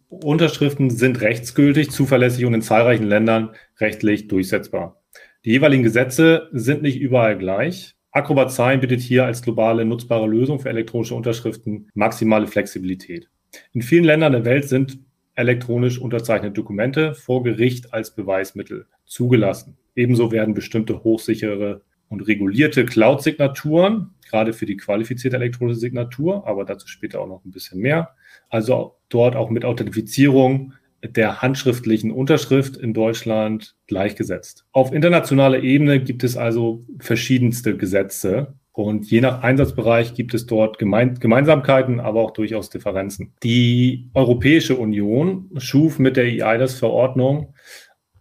Unterschriften 0.09 0.91
sind 0.91 1.21
rechtsgültig, 1.21 1.91
zuverlässig 1.91 2.45
und 2.45 2.55
in 2.55 2.63
zahlreichen 2.63 3.07
Ländern 3.07 3.51
rechtlich 3.79 4.29
durchsetzbar. 4.29 5.03
Die 5.45 5.51
jeweiligen 5.51 5.83
Gesetze 5.83 6.49
sind 6.53 6.83
nicht 6.83 7.01
überall 7.01 7.37
gleich. 7.37 7.97
Acrobat 8.13 8.53
Sign 8.53 8.81
bietet 8.81 9.01
hier 9.01 9.25
als 9.25 9.43
globale 9.43 9.85
nutzbare 9.85 10.27
Lösung 10.27 10.61
für 10.61 10.69
elektronische 10.69 11.15
Unterschriften 11.15 11.89
maximale 11.95 12.47
Flexibilität. 12.47 13.29
In 13.73 13.83
vielen 13.83 14.05
Ländern 14.05 14.33
der 14.33 14.45
Welt 14.45 14.69
sind 14.69 14.99
elektronisch 15.35 15.99
unterzeichnete 15.99 16.55
Dokumente 16.55 17.15
vor 17.15 17.43
Gericht 17.43 17.93
als 17.93 18.15
Beweismittel 18.15 18.87
zugelassen. 19.05 19.77
Ebenso 19.95 20.33
werden 20.33 20.55
bestimmte 20.55 21.05
hochsichere 21.05 21.83
und 22.09 22.21
regulierte 22.21 22.85
Cloud-Signaturen, 22.85 24.11
gerade 24.29 24.53
für 24.53 24.67
die 24.67 24.77
qualifizierte 24.77 25.37
elektronische 25.37 25.81
Signatur, 25.81 26.47
aber 26.47 26.65
dazu 26.65 26.87
später 26.87 27.21
auch 27.21 27.27
noch 27.27 27.45
ein 27.45 27.51
bisschen 27.51 27.81
mehr, 27.81 28.11
also 28.51 28.97
dort 29.09 29.35
auch 29.35 29.51
mit 29.51 29.65
Authentifizierung 29.65 30.75
der 31.03 31.43
handschriftlichen 31.43 32.13
Unterschrift 32.13 32.77
in 32.77 32.95
Deutschland 32.95 33.75
gleichgesetzt. 33.87 34.67
Auf 34.73 34.93
internationaler 34.93 35.63
Ebene 35.63 36.01
gibt 36.01 36.23
es 36.23 36.37
also 36.37 36.85
verschiedenste 36.99 37.77
Gesetze 37.77 38.55
und 38.73 39.11
je 39.11 39.21
nach 39.21 39.43
Einsatzbereich 39.43 40.15
gibt 40.15 40.33
es 40.33 40.47
dort 40.47 40.79
Gemein 40.79 41.17
Gemeinsamkeiten, 41.17 42.01
aber 42.01 42.21
auch 42.23 42.31
durchaus 42.31 42.71
Differenzen. 42.71 43.35
Die 43.43 44.11
Europäische 44.15 44.77
Union 44.77 45.51
schuf 45.59 45.99
mit 45.99 46.17
der 46.17 46.25
EIDAS-Verordnung 46.25 47.55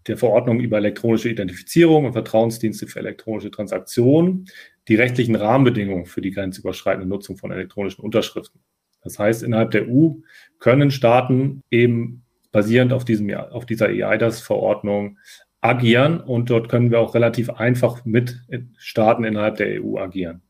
der 0.07 0.17
Verordnung 0.17 0.59
über 0.59 0.77
elektronische 0.77 1.29
Identifizierung 1.29 2.05
und 2.05 2.13
Vertrauensdienste 2.13 2.87
für 2.87 2.99
elektronische 2.99 3.51
Transaktionen 3.51 4.47
die 4.87 4.95
rechtlichen 4.95 5.35
Rahmenbedingungen 5.35 6.05
für 6.05 6.21
die 6.21 6.31
grenzüberschreitende 6.31 7.07
Nutzung 7.07 7.37
von 7.37 7.51
elektronischen 7.51 8.03
Unterschriften. 8.03 8.61
Das 9.03 9.19
heißt, 9.19 9.43
innerhalb 9.43 9.71
der 9.71 9.87
EU 9.87 10.13
können 10.59 10.91
Staaten 10.91 11.61
eben 11.69 12.23
basierend 12.51 12.93
auf, 12.93 13.05
diesem, 13.05 13.31
auf 13.33 13.65
dieser 13.65 13.89
EIDAS-Verordnung 13.89 15.17
agieren 15.61 16.19
und 16.19 16.49
dort 16.49 16.69
können 16.69 16.91
wir 16.91 16.99
auch 16.99 17.15
relativ 17.15 17.49
einfach 17.51 18.03
mit 18.03 18.41
Staaten 18.77 19.23
innerhalb 19.23 19.57
der 19.57 19.81
EU 19.81 19.97
agieren. 19.97 20.41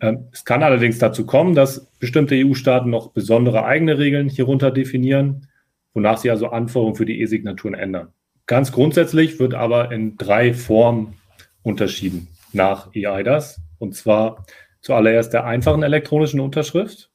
Ähm, 0.00 0.28
es 0.32 0.44
kann 0.44 0.62
allerdings 0.62 0.98
dazu 0.98 1.26
kommen, 1.26 1.54
dass 1.54 1.86
bestimmte 1.98 2.34
EU-Staaten 2.34 2.90
noch 2.90 3.10
besondere 3.12 3.64
eigene 3.64 3.98
Regeln 3.98 4.28
hierunter 4.28 4.70
definieren, 4.70 5.48
wonach 5.92 6.18
sie 6.18 6.30
also 6.30 6.48
Anforderungen 6.48 6.96
für 6.96 7.04
die 7.04 7.20
E-Signaturen 7.20 7.74
ändern. 7.74 8.08
Ganz 8.46 8.72
grundsätzlich 8.72 9.38
wird 9.38 9.54
aber 9.54 9.92
in 9.92 10.16
drei 10.16 10.54
Formen 10.54 11.14
unterschieden 11.62 12.28
nach 12.52 12.94
EIDAS. 12.94 13.60
Und 13.78 13.94
zwar 13.94 14.46
zuallererst 14.80 15.32
der 15.32 15.44
einfachen 15.44 15.82
elektronischen 15.82 16.40
Unterschrift, 16.40 17.10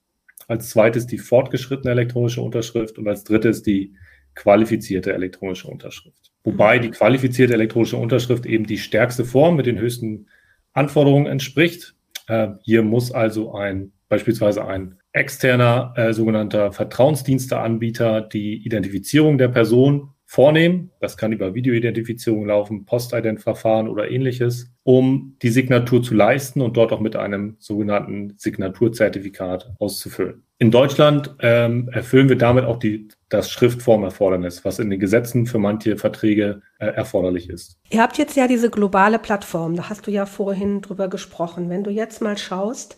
als 0.47 0.69
zweites 0.69 1.07
die 1.07 1.17
fortgeschrittene 1.17 1.91
elektronische 1.91 2.41
Unterschrift 2.41 2.97
und 2.97 3.07
als 3.07 3.23
drittes 3.23 3.63
die 3.63 3.95
qualifizierte 4.35 5.13
elektronische 5.13 5.67
Unterschrift. 5.67 6.30
Wobei 6.43 6.79
die 6.79 6.89
qualifizierte 6.89 7.53
elektronische 7.53 7.97
Unterschrift 7.97 8.45
eben 8.45 8.65
die 8.65 8.77
stärkste 8.77 9.25
Form 9.25 9.55
mit 9.55 9.65
den 9.65 9.79
höchsten 9.79 10.27
Anforderungen 10.73 11.27
entspricht. 11.27 11.95
Äh, 12.27 12.49
hier 12.63 12.83
muss 12.83 13.11
also 13.11 13.53
ein 13.53 13.91
beispielsweise 14.09 14.65
ein 14.65 14.97
externer 15.13 15.93
äh, 15.95 16.13
sogenannter 16.13 16.71
Vertrauensdiensteanbieter 16.71 18.21
die 18.21 18.65
Identifizierung 18.65 19.37
der 19.37 19.47
Person 19.47 20.09
vornehmen. 20.25 20.91
Das 20.99 21.17
kann 21.17 21.33
über 21.33 21.55
Videoidentifizierung 21.55 22.45
laufen, 22.45 22.85
Postident-Verfahren 22.85 23.87
oder 23.87 24.09
ähnliches, 24.09 24.71
um 24.83 25.37
die 25.41 25.49
Signatur 25.49 26.03
zu 26.03 26.13
leisten 26.13 26.61
und 26.61 26.77
dort 26.77 26.93
auch 26.93 26.99
mit 27.01 27.15
einem 27.15 27.55
sogenannten 27.59 28.35
Signaturzertifikat 28.37 29.73
auszufüllen. 29.79 30.43
In 30.61 30.69
Deutschland 30.69 31.33
ähm, 31.39 31.89
erfüllen 31.91 32.29
wir 32.29 32.37
damit 32.37 32.65
auch 32.65 32.77
die, 32.77 33.07
das 33.29 33.49
Schriftformerfordernis, 33.49 34.63
was 34.63 34.77
in 34.77 34.91
den 34.91 34.99
Gesetzen 34.99 35.47
für 35.47 35.57
manche 35.57 35.97
Verträge 35.97 36.61
äh, 36.77 36.85
erforderlich 36.85 37.49
ist. 37.49 37.79
Ihr 37.89 37.99
habt 37.99 38.19
jetzt 38.19 38.35
ja 38.35 38.47
diese 38.47 38.69
globale 38.69 39.17
Plattform, 39.17 39.75
da 39.75 39.89
hast 39.89 40.05
du 40.05 40.11
ja 40.11 40.27
vorhin 40.27 40.81
drüber 40.81 41.07
gesprochen. 41.07 41.71
Wenn 41.71 41.83
du 41.83 41.89
jetzt 41.89 42.21
mal 42.21 42.37
schaust, 42.37 42.95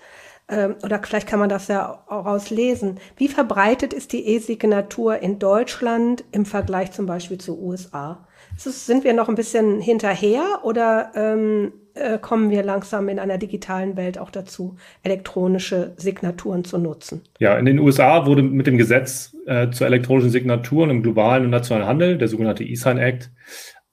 ähm, 0.50 0.76
oder 0.84 1.02
vielleicht 1.02 1.26
kann 1.26 1.40
man 1.40 1.48
das 1.48 1.70
ja 1.70 2.04
auch 2.08 2.26
rauslesen. 2.26 3.00
Wie 3.16 3.30
verbreitet 3.30 3.94
ist 3.94 4.12
die 4.12 4.28
E-Signatur 4.28 5.20
in 5.20 5.40
Deutschland 5.40 6.26
im 6.34 6.46
Vergleich 6.46 6.92
zum 6.92 7.06
Beispiel 7.06 7.38
zu 7.38 7.58
USA? 7.58 8.28
Sind 8.58 9.04
wir 9.04 9.14
noch 9.14 9.30
ein 9.30 9.36
bisschen 9.36 9.82
hinterher 9.82 10.60
oder 10.64 11.12
ähm, 11.16 11.74
äh, 11.96 12.18
kommen 12.18 12.50
wir 12.50 12.64
langsam 12.64 13.10
in 13.10 13.20
einer 13.20 13.38
digitalen 13.38 13.98
Welt 13.98 14.18
auch 14.18 14.32
dazu, 14.32 14.76
elektronische 15.04 15.94
Signaturen 15.98 16.64
zu 16.64 16.78
nutzen? 16.78 17.22
Ja, 17.40 17.58
in 17.58 17.66
den 17.66 17.80
USA 17.80 18.26
wurde 18.26 18.44
mit 18.44 18.68
dem 18.68 18.78
Gesetz 18.78 19.36
äh, 19.46 19.70
zur 19.70 19.88
elektronischen 19.88 20.32
Signaturen 20.32 20.90
im 20.90 21.04
globalen 21.04 21.46
und 21.46 21.52
nationalen 21.52 21.88
Handel, 21.88 22.18
der 22.18 22.28
sogenannte 22.28 22.64
E-Sign 22.64 22.98
Act, 22.98 23.32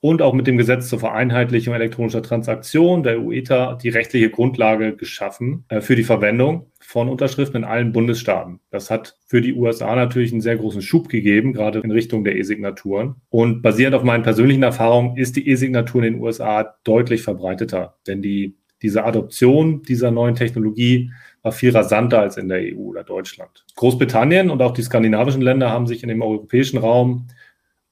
und 0.00 0.22
auch 0.22 0.32
mit 0.32 0.46
dem 0.46 0.56
Gesetz 0.56 0.88
zur 0.88 0.98
Vereinheitlichung 0.98 1.74
elektronischer 1.74 2.22
Transaktionen, 2.22 3.02
der 3.02 3.20
UETA, 3.20 3.74
die 3.74 3.90
rechtliche 3.90 4.30
Grundlage 4.30 4.96
geschaffen 4.96 5.64
äh, 5.68 5.80
für 5.80 5.94
die 5.94 6.04
Verwendung 6.04 6.69
von 6.90 7.08
Unterschriften 7.08 7.58
in 7.58 7.64
allen 7.64 7.92
Bundesstaaten. 7.92 8.58
Das 8.70 8.90
hat 8.90 9.16
für 9.24 9.40
die 9.40 9.54
USA 9.54 9.94
natürlich 9.94 10.32
einen 10.32 10.40
sehr 10.40 10.56
großen 10.56 10.82
Schub 10.82 11.08
gegeben, 11.08 11.52
gerade 11.52 11.78
in 11.78 11.92
Richtung 11.92 12.24
der 12.24 12.34
E-Signaturen. 12.34 13.14
Und 13.28 13.62
basierend 13.62 13.94
auf 13.94 14.02
meinen 14.02 14.24
persönlichen 14.24 14.64
Erfahrungen 14.64 15.16
ist 15.16 15.36
die 15.36 15.48
E-Signatur 15.48 16.02
in 16.02 16.14
den 16.14 16.20
USA 16.20 16.74
deutlich 16.82 17.22
verbreiteter, 17.22 17.94
denn 18.08 18.22
die, 18.22 18.56
diese 18.82 19.04
Adoption 19.04 19.82
dieser 19.82 20.10
neuen 20.10 20.34
Technologie 20.34 21.12
war 21.42 21.52
viel 21.52 21.70
rasanter 21.70 22.22
als 22.22 22.36
in 22.38 22.48
der 22.48 22.58
EU 22.58 22.80
oder 22.80 23.04
Deutschland. 23.04 23.64
Großbritannien 23.76 24.50
und 24.50 24.60
auch 24.60 24.72
die 24.72 24.82
skandinavischen 24.82 25.42
Länder 25.42 25.70
haben 25.70 25.86
sich 25.86 26.02
in 26.02 26.08
dem 26.08 26.22
europäischen 26.22 26.78
Raum 26.78 27.28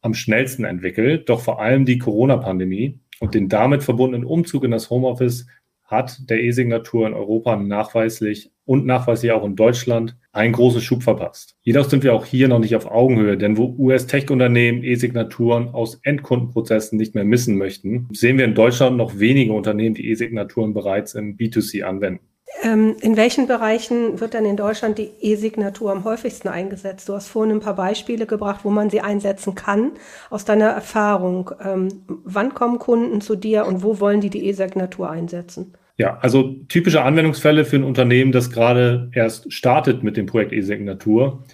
am 0.00 0.12
schnellsten 0.12 0.64
entwickelt. 0.64 1.28
Doch 1.28 1.40
vor 1.40 1.60
allem 1.60 1.84
die 1.84 1.98
Corona-Pandemie 1.98 2.98
und 3.20 3.36
den 3.36 3.48
damit 3.48 3.84
verbundenen 3.84 4.26
Umzug 4.26 4.64
in 4.64 4.72
das 4.72 4.90
Homeoffice 4.90 5.46
hat 5.84 6.28
der 6.28 6.42
E-Signatur 6.42 7.06
in 7.06 7.14
Europa 7.14 7.54
nachweislich 7.54 8.50
und 8.68 8.84
nachweislich 8.84 9.32
auch 9.32 9.46
in 9.46 9.56
Deutschland 9.56 10.14
einen 10.30 10.52
großen 10.52 10.82
Schub 10.82 11.02
verpasst. 11.02 11.56
Jedoch 11.62 11.88
sind 11.88 12.04
wir 12.04 12.12
auch 12.12 12.26
hier 12.26 12.48
noch 12.48 12.58
nicht 12.58 12.76
auf 12.76 12.84
Augenhöhe, 12.84 13.38
denn 13.38 13.56
wo 13.56 13.74
US-Tech-Unternehmen 13.78 14.84
E-Signaturen 14.84 15.70
aus 15.70 15.98
Endkundenprozessen 16.02 16.98
nicht 16.98 17.14
mehr 17.14 17.24
missen 17.24 17.56
möchten, 17.56 18.08
sehen 18.12 18.36
wir 18.36 18.44
in 18.44 18.54
Deutschland 18.54 18.98
noch 18.98 19.18
wenige 19.18 19.54
Unternehmen, 19.54 19.94
die 19.94 20.10
E-Signaturen 20.10 20.74
bereits 20.74 21.14
im 21.14 21.38
B2C 21.38 21.82
anwenden. 21.82 22.20
Ähm, 22.62 22.96
in 23.00 23.16
welchen 23.16 23.46
Bereichen 23.46 24.20
wird 24.20 24.34
dann 24.34 24.44
in 24.44 24.56
Deutschland 24.58 24.98
die 24.98 25.12
E-Signatur 25.20 25.90
am 25.90 26.04
häufigsten 26.04 26.48
eingesetzt? 26.48 27.08
Du 27.08 27.14
hast 27.14 27.28
vorhin 27.28 27.56
ein 27.56 27.60
paar 27.60 27.76
Beispiele 27.76 28.26
gebracht, 28.26 28.60
wo 28.64 28.70
man 28.70 28.90
sie 28.90 29.00
einsetzen 29.00 29.54
kann. 29.54 29.92
Aus 30.28 30.44
deiner 30.44 30.68
Erfahrung, 30.68 31.52
ähm, 31.64 31.88
wann 32.06 32.52
kommen 32.52 32.78
Kunden 32.78 33.22
zu 33.22 33.34
dir 33.34 33.64
und 33.64 33.82
wo 33.82 33.98
wollen 33.98 34.20
die 34.20 34.30
die 34.30 34.46
E-Signatur 34.46 35.08
einsetzen? 35.08 35.72
Ja, 35.98 36.16
also 36.18 36.54
typische 36.68 37.02
Anwendungsfälle 37.02 37.64
für 37.64 37.76
ein 37.76 37.84
Unternehmen, 37.84 38.30
das 38.30 38.50
gerade 38.50 39.10
erst 39.12 39.52
startet 39.52 40.04
mit 40.04 40.16
dem 40.16 40.26
Projekt 40.26 40.52
E-Signatur, 40.52 41.44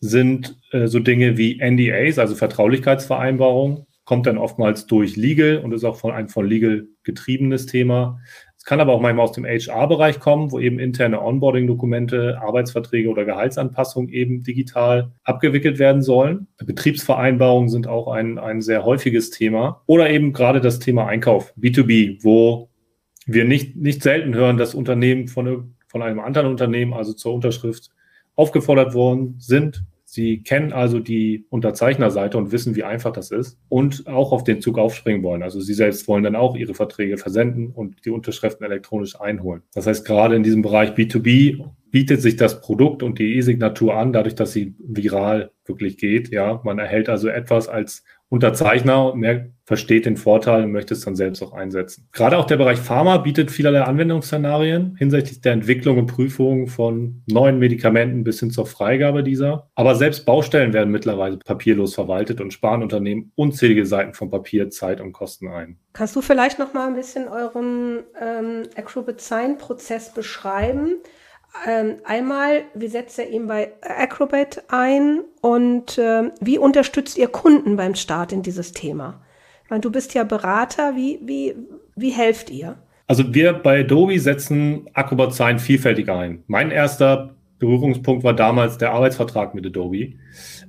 sind 0.00 0.58
äh, 0.72 0.88
so 0.88 0.98
Dinge 0.98 1.38
wie 1.38 1.60
NDAs, 1.62 2.18
also 2.18 2.34
Vertraulichkeitsvereinbarungen, 2.34 3.86
kommt 4.04 4.26
dann 4.26 4.38
oftmals 4.38 4.86
durch 4.88 5.14
Legal 5.14 5.58
und 5.58 5.72
ist 5.72 5.84
auch 5.84 5.96
von 5.96 6.10
einem 6.10 6.28
von 6.28 6.44
Legal 6.44 6.88
getriebenes 7.04 7.66
Thema. 7.66 8.18
Es 8.58 8.64
kann 8.64 8.80
aber 8.80 8.92
auch 8.92 9.00
manchmal 9.00 9.24
aus 9.24 9.32
dem 9.32 9.44
HR-Bereich 9.44 10.18
kommen, 10.18 10.50
wo 10.50 10.58
eben 10.58 10.80
interne 10.80 11.22
Onboarding-Dokumente, 11.22 12.40
Arbeitsverträge 12.40 13.08
oder 13.08 13.24
Gehaltsanpassungen 13.24 14.10
eben 14.12 14.42
digital 14.42 15.12
abgewickelt 15.22 15.78
werden 15.78 16.02
sollen. 16.02 16.48
Betriebsvereinbarungen 16.58 17.68
sind 17.68 17.86
auch 17.86 18.08
ein, 18.08 18.38
ein 18.38 18.62
sehr 18.62 18.84
häufiges 18.84 19.30
Thema. 19.30 19.82
Oder 19.86 20.10
eben 20.10 20.32
gerade 20.32 20.60
das 20.60 20.80
Thema 20.80 21.06
Einkauf, 21.06 21.54
B2B, 21.56 22.18
wo 22.22 22.68
wir 23.26 23.44
nicht, 23.44 23.76
nicht 23.76 24.02
selten 24.02 24.34
hören, 24.34 24.56
dass 24.56 24.74
Unternehmen 24.74 25.28
von, 25.28 25.74
von 25.86 26.02
einem 26.02 26.20
anderen 26.20 26.48
Unternehmen, 26.48 26.92
also 26.92 27.12
zur 27.12 27.34
Unterschrift, 27.34 27.90
aufgefordert 28.34 28.94
worden 28.94 29.36
sind, 29.38 29.84
Sie 30.12 30.42
kennen 30.42 30.74
also 30.74 30.98
die 30.98 31.46
Unterzeichnerseite 31.48 32.36
und 32.36 32.52
wissen, 32.52 32.76
wie 32.76 32.84
einfach 32.84 33.14
das 33.14 33.30
ist 33.30 33.58
und 33.70 34.06
auch 34.08 34.32
auf 34.32 34.44
den 34.44 34.60
Zug 34.60 34.76
aufspringen 34.76 35.22
wollen. 35.22 35.42
Also 35.42 35.58
Sie 35.62 35.72
selbst 35.72 36.06
wollen 36.06 36.22
dann 36.22 36.36
auch 36.36 36.54
Ihre 36.54 36.74
Verträge 36.74 37.16
versenden 37.16 37.68
und 37.68 38.04
die 38.04 38.10
Unterschriften 38.10 38.66
elektronisch 38.66 39.18
einholen. 39.18 39.62
Das 39.72 39.86
heißt, 39.86 40.04
gerade 40.04 40.36
in 40.36 40.42
diesem 40.42 40.60
Bereich 40.60 40.90
B2B 40.90 41.64
bietet 41.90 42.20
sich 42.20 42.36
das 42.36 42.60
Produkt 42.60 43.02
und 43.02 43.20
die 43.20 43.36
E-Signatur 43.36 43.96
an, 43.96 44.12
dadurch, 44.12 44.34
dass 44.34 44.52
sie 44.52 44.74
viral 44.78 45.50
wirklich 45.64 45.96
geht. 45.96 46.30
Ja, 46.30 46.60
man 46.62 46.78
erhält 46.78 47.08
also 47.08 47.28
etwas 47.28 47.68
als 47.68 48.04
Unterzeichner, 48.32 49.14
mehr 49.14 49.50
versteht 49.66 50.06
den 50.06 50.16
Vorteil 50.16 50.64
und 50.64 50.72
möchte 50.72 50.94
es 50.94 51.02
dann 51.02 51.14
selbst 51.14 51.42
auch 51.42 51.52
einsetzen. 51.52 52.08
Gerade 52.12 52.38
auch 52.38 52.46
der 52.46 52.56
Bereich 52.56 52.78
Pharma 52.78 53.18
bietet 53.18 53.50
vielerlei 53.50 53.82
Anwendungsszenarien 53.82 54.96
hinsichtlich 54.96 55.42
der 55.42 55.52
Entwicklung 55.52 55.98
und 55.98 56.06
Prüfung 56.06 56.66
von 56.66 57.22
neuen 57.26 57.58
Medikamenten 57.58 58.24
bis 58.24 58.40
hin 58.40 58.50
zur 58.50 58.64
Freigabe 58.64 59.22
dieser. 59.22 59.68
Aber 59.74 59.96
selbst 59.96 60.24
Baustellen 60.24 60.72
werden 60.72 60.90
mittlerweile 60.90 61.36
papierlos 61.36 61.94
verwaltet 61.94 62.40
und 62.40 62.54
sparen 62.54 62.82
Unternehmen 62.82 63.32
unzählige 63.34 63.84
Seiten 63.84 64.14
von 64.14 64.30
Papier, 64.30 64.70
Zeit 64.70 65.02
und 65.02 65.12
Kosten 65.12 65.48
ein. 65.48 65.76
Kannst 65.92 66.16
du 66.16 66.22
vielleicht 66.22 66.58
noch 66.58 66.72
mal 66.72 66.88
ein 66.88 66.94
bisschen 66.94 67.28
euren 67.28 67.98
ähm, 68.18 68.62
Acrobat 68.76 69.20
Sign 69.20 69.58
Prozess 69.58 70.14
beschreiben? 70.14 71.02
Ähm, 71.66 71.96
einmal, 72.04 72.62
wie 72.74 72.88
setzt 72.88 73.18
ihr 73.18 73.28
ihn 73.28 73.46
bei 73.46 73.72
Acrobat 73.82 74.64
ein 74.68 75.20
und 75.40 75.98
äh, 75.98 76.30
wie 76.40 76.58
unterstützt 76.58 77.18
ihr 77.18 77.28
Kunden 77.28 77.76
beim 77.76 77.94
Start 77.94 78.32
in 78.32 78.42
dieses 78.42 78.72
Thema? 78.72 79.22
Ich 79.64 79.70
meine, 79.70 79.82
du 79.82 79.90
bist 79.90 80.14
ja 80.14 80.24
Berater, 80.24 80.96
wie, 80.96 81.20
wie, 81.22 81.54
wie 81.94 82.10
helft 82.10 82.50
ihr? 82.50 82.78
Also 83.06 83.34
wir 83.34 83.52
bei 83.52 83.80
Adobe 83.80 84.18
setzen 84.18 84.88
Acrobat 84.94 85.34
Sign 85.34 85.58
vielfältig 85.58 86.08
ein. 86.08 86.42
Mein 86.46 86.70
erster 86.70 87.34
Berührungspunkt 87.58 88.24
war 88.24 88.34
damals 88.34 88.78
der 88.78 88.92
Arbeitsvertrag 88.92 89.54
mit 89.54 89.66
Adobe. 89.66 90.14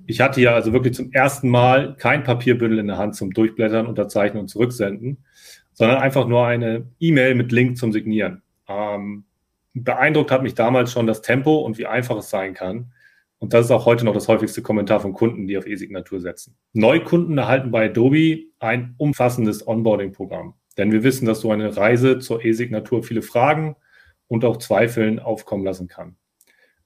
Ich 0.06 0.20
hatte 0.20 0.42
ja 0.42 0.54
also 0.54 0.74
wirklich 0.74 0.94
zum 0.94 1.12
ersten 1.12 1.50
Mal 1.50 1.96
kein 1.98 2.24
Papierbündel 2.24 2.80
in 2.80 2.88
der 2.88 2.98
Hand 2.98 3.16
zum 3.16 3.32
Durchblättern, 3.32 3.88
Unterzeichnen 3.88 4.42
und 4.42 4.48
Zurücksenden, 4.50 5.24
sondern 5.74 5.98
einfach 6.00 6.28
nur 6.28 6.46
eine 6.46 6.86
E-Mail 7.00 7.36
mit 7.36 7.52
Link 7.52 7.78
zum 7.78 7.92
Signieren. 7.92 8.42
Ähm, 8.68 9.24
beeindruckt 9.74 10.32
hat 10.32 10.44
mich 10.44 10.54
damals 10.54 10.92
schon 10.92 11.08
das 11.08 11.22
Tempo 11.22 11.60
und 11.60 11.78
wie 11.78 11.86
einfach 11.86 12.18
es 12.18 12.30
sein 12.30 12.54
kann. 12.54 12.94
Und 13.40 13.54
das 13.54 13.66
ist 13.66 13.72
auch 13.72 13.86
heute 13.86 14.06
noch 14.06 14.14
das 14.14 14.28
häufigste 14.30 14.62
Kommentar 14.62 15.02
von 15.02 15.14
Kunden, 15.14 15.48
die 15.48 15.58
auf 15.58 15.68
E-Signatur 15.68 16.22
setzen. 16.22 16.56
Neukunden 16.72 17.38
erhalten 17.38 17.72
bei 17.72 17.90
Adobe 17.90 18.46
ein 18.60 18.96
umfassendes 18.98 19.68
Onboarding-Programm. 19.68 20.54
Denn 20.78 20.92
wir 20.92 21.04
wissen, 21.04 21.26
dass 21.26 21.42
so 21.42 21.52
eine 21.52 21.76
Reise 21.76 22.20
zur 22.20 22.44
E-Signatur 22.46 23.04
viele 23.04 23.22
Fragen 23.22 23.76
und 24.28 24.46
auch 24.46 24.58
Zweifeln 24.58 25.20
aufkommen 25.20 25.66
lassen 25.66 25.88
kann. 25.88 26.16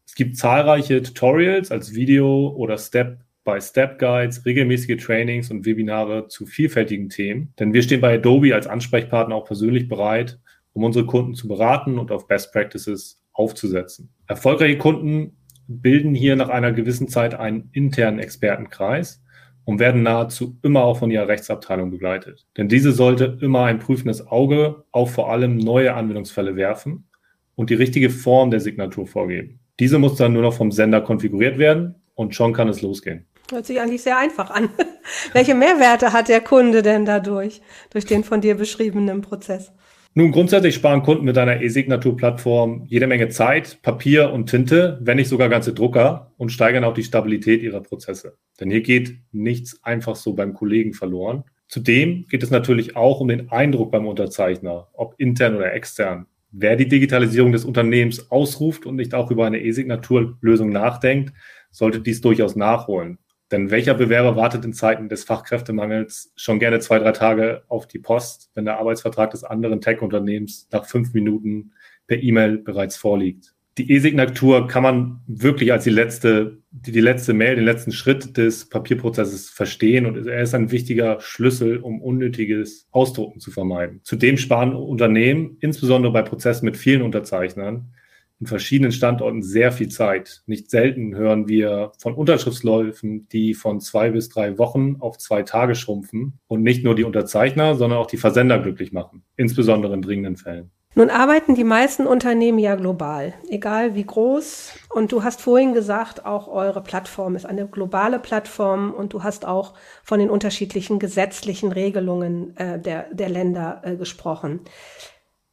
Es 0.05 0.15
gibt 0.15 0.37
zahlreiche 0.37 1.01
Tutorials 1.03 1.71
als 1.71 1.93
Video 1.93 2.49
oder 2.55 2.77
Step-by-Step-Guides, 2.77 4.45
regelmäßige 4.45 4.97
Trainings 5.03 5.51
und 5.51 5.65
Webinare 5.65 6.27
zu 6.27 6.45
vielfältigen 6.45 7.09
Themen. 7.09 7.53
Denn 7.59 7.73
wir 7.73 7.83
stehen 7.83 8.01
bei 8.01 8.15
Adobe 8.15 8.55
als 8.55 8.67
Ansprechpartner 8.67 9.35
auch 9.35 9.45
persönlich 9.45 9.87
bereit, 9.87 10.39
um 10.77 10.83
unsere 10.83 11.07
Kunden 11.07 11.33
zu 11.33 11.47
beraten 11.47 11.97
und 11.97 12.11
auf 12.11 12.27
Best 12.27 12.53
Practices 12.53 13.19
aufzusetzen. 13.33 14.13
Erfolgreiche 14.27 14.77
Kunden 14.77 15.35
bilden 15.67 16.13
hier 16.13 16.35
nach 16.35 16.49
einer 16.49 16.71
gewissen 16.71 17.07
Zeit 17.07 17.33
einen 17.33 17.71
internen 17.73 18.19
Expertenkreis 18.19 19.23
und 19.65 19.79
werden 19.79 20.03
nahezu 20.03 20.59
immer 20.61 20.83
auch 20.83 20.99
von 20.99 21.09
ihrer 21.09 21.27
Rechtsabteilung 21.27 21.89
begleitet. 21.89 22.45
Denn 22.57 22.69
diese 22.69 22.91
sollte 22.91 23.39
immer 23.41 23.63
ein 23.63 23.79
prüfendes 23.79 24.27
Auge 24.27 24.83
auf 24.91 25.11
vor 25.11 25.31
allem 25.31 25.57
neue 25.57 25.95
Anwendungsfälle 25.95 26.55
werfen 26.55 27.09
und 27.55 27.71
die 27.71 27.73
richtige 27.73 28.11
Form 28.11 28.51
der 28.51 28.59
Signatur 28.59 29.07
vorgeben. 29.07 29.59
Diese 29.79 29.97
muss 29.97 30.15
dann 30.15 30.33
nur 30.33 30.43
noch 30.43 30.53
vom 30.53 30.71
Sender 30.71 31.01
konfiguriert 31.01 31.57
werden 31.57 31.95
und 32.13 32.35
schon 32.35 32.53
kann 32.53 32.69
es 32.69 32.83
losgehen. 32.83 33.25
Hört 33.49 33.65
sich 33.65 33.81
eigentlich 33.81 34.03
sehr 34.03 34.19
einfach 34.19 34.51
an. 34.51 34.69
Welche 35.33 35.55
Mehrwerte 35.55 36.13
hat 36.13 36.29
der 36.29 36.41
Kunde 36.41 36.83
denn 36.83 37.05
dadurch, 37.05 37.61
durch 37.89 38.05
den 38.05 38.23
von 38.23 38.41
dir 38.41 38.53
beschriebenen 38.53 39.23
Prozess? 39.23 39.71
Nun, 40.13 40.31
grundsätzlich 40.31 40.73
sparen 40.73 41.03
Kunden 41.03 41.25
mit 41.25 41.37
einer 41.37 41.61
E-Signatur-Plattform 41.61 42.85
jede 42.87 43.05
Menge 43.05 43.29
Zeit, 43.29 43.81
Papier 43.83 44.31
und 44.31 44.49
Tinte, 44.49 44.99
wenn 45.01 45.17
nicht 45.17 45.29
sogar 45.29 45.47
ganze 45.47 45.73
Drucker 45.73 46.33
und 46.37 46.51
steigern 46.51 46.83
auch 46.83 46.95
die 46.95 47.03
Stabilität 47.03 47.61
ihrer 47.61 47.81
Prozesse. 47.81 48.37
Denn 48.59 48.71
hier 48.71 48.81
geht 48.81 49.19
nichts 49.31 49.83
einfach 49.83 50.15
so 50.15 50.33
beim 50.33 50.53
Kollegen 50.53 50.93
verloren. 50.93 51.43
Zudem 51.67 52.25
geht 52.29 52.43
es 52.43 52.49
natürlich 52.49 52.95
auch 52.95 53.19
um 53.19 53.27
den 53.27 53.51
Eindruck 53.51 53.91
beim 53.91 54.07
Unterzeichner, 54.07 54.87
ob 54.93 55.15
intern 55.17 55.55
oder 55.55 55.73
extern. 55.73 56.25
Wer 56.51 56.77
die 56.77 56.87
Digitalisierung 56.87 57.51
des 57.51 57.65
Unternehmens 57.65 58.31
ausruft 58.31 58.85
und 58.85 58.95
nicht 58.95 59.13
auch 59.13 59.29
über 59.29 59.45
eine 59.45 59.59
E-Signaturlösung 59.59 60.71
nachdenkt, 60.71 61.33
sollte 61.69 61.99
dies 61.99 62.21
durchaus 62.21 62.55
nachholen. 62.55 63.19
Denn 63.51 63.71
welcher 63.71 63.93
Bewerber 63.93 64.35
wartet 64.35 64.65
in 64.65 64.73
Zeiten 64.73 65.07
des 65.07 65.23
Fachkräftemangels 65.23 66.33
schon 66.35 66.59
gerne 66.59 66.79
zwei, 66.79 66.99
drei 66.99 67.13
Tage 67.13 67.63
auf 67.69 67.87
die 67.87 67.99
Post, 67.99 68.51
wenn 68.55 68.65
der 68.65 68.77
Arbeitsvertrag 68.77 69.31
des 69.31 69.43
anderen 69.43 69.79
Tech-Unternehmens 69.79 70.67
nach 70.71 70.85
fünf 70.85 71.13
Minuten 71.13 71.71
per 72.07 72.21
E-Mail 72.21 72.57
bereits 72.57 72.97
vorliegt? 72.97 73.53
Die 73.77 73.91
E-Signatur 73.91 74.67
kann 74.67 74.81
man 74.81 75.21
wirklich 75.27 75.71
als 75.71 75.83
die 75.83 75.91
letzte, 75.91 76.57
die, 76.71 76.91
die 76.91 76.99
letzte 76.99 77.33
Mail, 77.33 77.55
den 77.55 77.63
letzten 77.63 77.91
Schritt 77.91 78.35
des 78.35 78.67
Papierprozesses 78.69 79.51
verstehen 79.51 80.07
und 80.07 80.25
er 80.25 80.41
ist 80.41 80.55
ein 80.55 80.71
wichtiger 80.71 81.21
Schlüssel, 81.21 81.77
um 81.77 82.01
unnötiges 82.01 82.87
Ausdrucken 82.89 83.39
zu 83.39 83.51
vermeiden. 83.51 84.01
Zudem 84.03 84.37
sparen 84.37 84.73
Unternehmen, 84.73 85.57
insbesondere 85.59 86.11
bei 86.11 86.23
Prozessen 86.23 86.65
mit 86.65 86.75
vielen 86.75 87.03
Unterzeichnern, 87.03 87.93
in 88.39 88.47
verschiedenen 88.47 88.91
Standorten 88.91 89.41
sehr 89.41 89.71
viel 89.71 89.89
Zeit. 89.89 90.43
Nicht 90.45 90.69
selten 90.69 91.15
hören 91.15 91.47
wir 91.47 91.91
von 91.97 92.13
Unterschriftsläufen, 92.13 93.27
die 93.29 93.53
von 93.53 93.79
zwei 93.79 94.11
bis 94.11 94.29
drei 94.29 94.57
Wochen 94.57 94.97
auf 94.99 95.17
zwei 95.17 95.43
Tage 95.43 95.75
schrumpfen 95.75 96.39
und 96.47 96.61
nicht 96.61 96.83
nur 96.83 96.95
die 96.95 97.03
Unterzeichner, 97.03 97.75
sondern 97.75 97.99
auch 97.99 98.07
die 98.07 98.17
Versender 98.17 98.59
glücklich 98.59 98.91
machen, 98.91 99.23
insbesondere 99.35 99.93
in 99.93 100.01
dringenden 100.01 100.37
Fällen. 100.37 100.71
Nun 100.97 101.11
arbeiten 101.11 101.53
die 101.53 101.63
meisten 101.63 102.07
Unternehmen 102.07 102.57
ja 102.57 102.73
global, 102.73 103.35
egal 103.49 103.93
wie 103.93 104.03
groß. 104.03 104.73
Und 104.89 105.11
du 105.11 105.23
hast 105.23 105.41
vorhin 105.41 105.75
gesagt, 105.75 106.25
auch 106.25 106.47
eure 106.47 106.81
Plattform 106.81 107.35
ist 107.35 107.45
eine 107.45 107.67
globale 107.67 108.17
Plattform 108.17 108.95
und 108.95 109.13
du 109.13 109.21
hast 109.21 109.45
auch 109.45 109.75
von 110.03 110.19
den 110.19 110.31
unterschiedlichen 110.31 110.97
gesetzlichen 110.97 111.71
Regelungen 111.71 112.57
äh, 112.57 112.79
der, 112.79 113.13
der 113.13 113.29
Länder 113.29 113.81
äh, 113.83 113.95
gesprochen. 113.95 114.61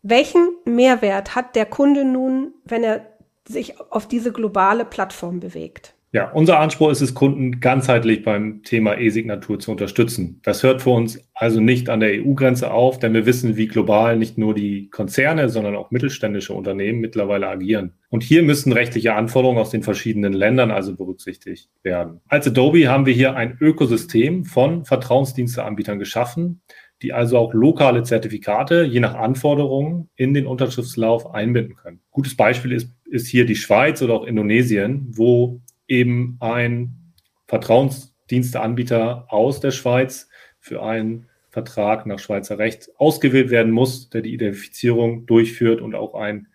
Welchen 0.06 0.50
Mehrwert 0.66 1.34
hat 1.34 1.56
der 1.56 1.64
Kunde 1.64 2.04
nun, 2.04 2.52
wenn 2.66 2.84
er 2.84 3.06
sich 3.48 3.80
auf 3.90 4.06
diese 4.06 4.32
globale 4.32 4.84
Plattform 4.84 5.40
bewegt? 5.40 5.94
Ja, 6.12 6.30
unser 6.30 6.60
Anspruch 6.60 6.90
ist 6.90 7.00
es, 7.00 7.14
Kunden 7.14 7.58
ganzheitlich 7.58 8.22
beim 8.22 8.62
Thema 8.62 8.98
E-Signatur 8.98 9.58
zu 9.58 9.70
unterstützen. 9.70 10.40
Das 10.44 10.62
hört 10.62 10.82
für 10.82 10.90
uns 10.90 11.18
also 11.32 11.60
nicht 11.60 11.88
an 11.88 12.00
der 12.00 12.22
EU-Grenze 12.22 12.70
auf, 12.70 12.98
denn 12.98 13.14
wir 13.14 13.24
wissen, 13.24 13.56
wie 13.56 13.66
global 13.66 14.18
nicht 14.18 14.36
nur 14.36 14.54
die 14.54 14.90
Konzerne, 14.90 15.48
sondern 15.48 15.74
auch 15.74 15.90
mittelständische 15.90 16.52
Unternehmen 16.52 17.00
mittlerweile 17.00 17.48
agieren. 17.48 17.94
Und 18.10 18.22
hier 18.22 18.44
müssen 18.44 18.72
rechtliche 18.72 19.14
Anforderungen 19.14 19.58
aus 19.58 19.70
den 19.70 19.82
verschiedenen 19.82 20.34
Ländern 20.34 20.70
also 20.70 20.94
berücksichtigt 20.94 21.70
werden. 21.82 22.20
Als 22.28 22.46
Adobe 22.46 22.88
haben 22.88 23.06
wir 23.06 23.14
hier 23.14 23.34
ein 23.34 23.56
Ökosystem 23.58 24.44
von 24.44 24.84
Vertrauensdiensteanbietern 24.84 25.98
geschaffen, 25.98 26.60
die 27.04 27.12
also 27.12 27.36
auch 27.36 27.52
lokale 27.52 28.02
Zertifikate 28.02 28.84
je 28.84 28.98
nach 28.98 29.14
Anforderungen 29.14 30.08
in 30.16 30.32
den 30.32 30.46
Unterschriftslauf 30.46 31.34
einbinden 31.34 31.76
können. 31.76 32.00
Gutes 32.10 32.34
Beispiel 32.34 32.72
ist, 32.72 32.88
ist 33.04 33.26
hier 33.26 33.44
die 33.44 33.56
Schweiz 33.56 34.00
oder 34.00 34.14
auch 34.14 34.24
Indonesien, 34.24 35.06
wo 35.10 35.60
eben 35.86 36.38
ein 36.40 37.12
Vertrauensdiensteanbieter 37.46 39.26
aus 39.28 39.60
der 39.60 39.70
Schweiz 39.70 40.30
für 40.60 40.82
einen 40.82 41.26
Vertrag 41.50 42.06
nach 42.06 42.18
Schweizer 42.18 42.58
Recht 42.58 42.88
ausgewählt 42.96 43.50
werden 43.50 43.70
muss, 43.70 44.08
der 44.08 44.22
die 44.22 44.32
Identifizierung 44.32 45.26
durchführt 45.26 45.82
und 45.82 45.94
auch 45.94 46.14
ein 46.14 46.48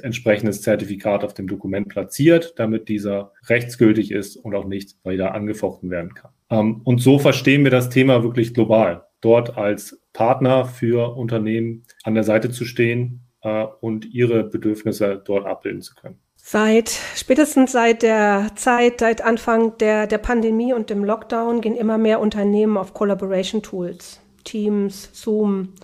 entsprechendes 0.00 0.62
Zertifikat 0.62 1.24
auf 1.24 1.34
dem 1.34 1.48
Dokument 1.48 1.88
platziert, 1.88 2.54
damit 2.56 2.88
dieser 2.88 3.32
rechtsgültig 3.48 4.12
ist 4.12 4.36
und 4.36 4.54
auch 4.54 4.64
nicht 4.64 4.94
wieder 5.04 5.34
angefochten 5.34 5.90
werden 5.90 6.14
kann. 6.14 6.30
Ähm, 6.50 6.82
und 6.84 7.00
so 7.00 7.18
verstehen 7.18 7.64
wir 7.64 7.72
das 7.72 7.90
Thema 7.90 8.22
wirklich 8.22 8.54
global 8.54 9.07
dort 9.20 9.56
als 9.56 10.00
Partner 10.12 10.64
für 10.64 11.16
Unternehmen 11.16 11.84
an 12.04 12.14
der 12.14 12.24
Seite 12.24 12.50
zu 12.50 12.64
stehen 12.64 13.22
äh, 13.42 13.66
und 13.80 14.06
ihre 14.06 14.44
Bedürfnisse 14.44 15.20
dort 15.24 15.46
abbilden 15.46 15.82
zu 15.82 15.94
können. 15.94 16.18
Seit 16.36 16.88
spätestens 17.14 17.72
seit 17.72 18.02
der 18.02 18.52
Zeit, 18.54 19.00
seit 19.00 19.22
Anfang 19.22 19.76
der, 19.78 20.06
der 20.06 20.18
Pandemie 20.18 20.72
und 20.72 20.88
dem 20.88 21.04
Lockdown 21.04 21.60
gehen 21.60 21.76
immer 21.76 21.98
mehr 21.98 22.20
Unternehmen 22.20 22.78
auf 22.78 22.94
Collaboration 22.94 23.62
Tools, 23.62 24.20
Teams, 24.44 25.10
Zoom 25.12 25.74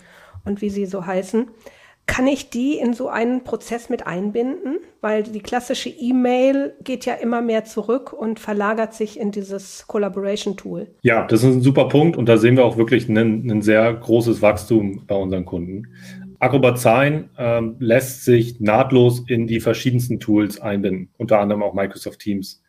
und 0.45 0.63
wie 0.63 0.71
sie 0.71 0.87
so 0.87 1.05
heißen. 1.05 1.51
Kann 2.07 2.27
ich 2.27 2.51
die 2.51 2.79
in 2.79 2.93
so 2.93 3.09
einen 3.09 3.45
Prozess 3.45 3.89
mit 3.89 4.07
einbinden? 4.07 4.79
Weil 5.01 5.23
die 5.23 5.41
klassische 5.41 5.89
E-Mail 5.89 6.75
geht 6.83 7.07
ja 7.07 7.15
immer 7.15 7.41
mehr 7.41 7.65
zurück 7.65 8.13
und 8.13 8.39
verlagert 8.41 8.95
sich 8.95 9.19
in 9.19 9.31
dieses 9.31 9.87
Collaboration-Tool. 9.87 10.89
Ja, 11.03 11.27
das 11.27 11.43
ist 11.43 11.55
ein 11.57 11.63
super 11.63 11.89
Punkt 11.89 12.17
und 12.17 12.29
da 12.29 12.37
sehen 12.37 12.57
wir 12.57 12.65
auch 12.65 12.77
wirklich 12.77 13.09
ein, 13.09 13.63
sehr 13.63 13.93
großes 13.93 14.43
Wachstum 14.43 15.05
bei 15.07 15.15
unseren 15.15 15.45
Kunden. 15.45 15.89
Acrobat 16.41 16.79
Sign 16.79 17.31
ähm, 17.39 17.77
lässt 17.79 18.25
sich 18.25 18.61
nahtlos 18.61 19.25
in 19.27 19.47
die 19.47 19.61
verschiedensten 19.61 20.21
Tools 20.21 20.61
einbinden, 20.61 21.09
unter 21.17 21.41
anderem 21.41 21.63
auch 21.63 21.73
Microsoft 21.73 22.21
Teams. 22.21 22.63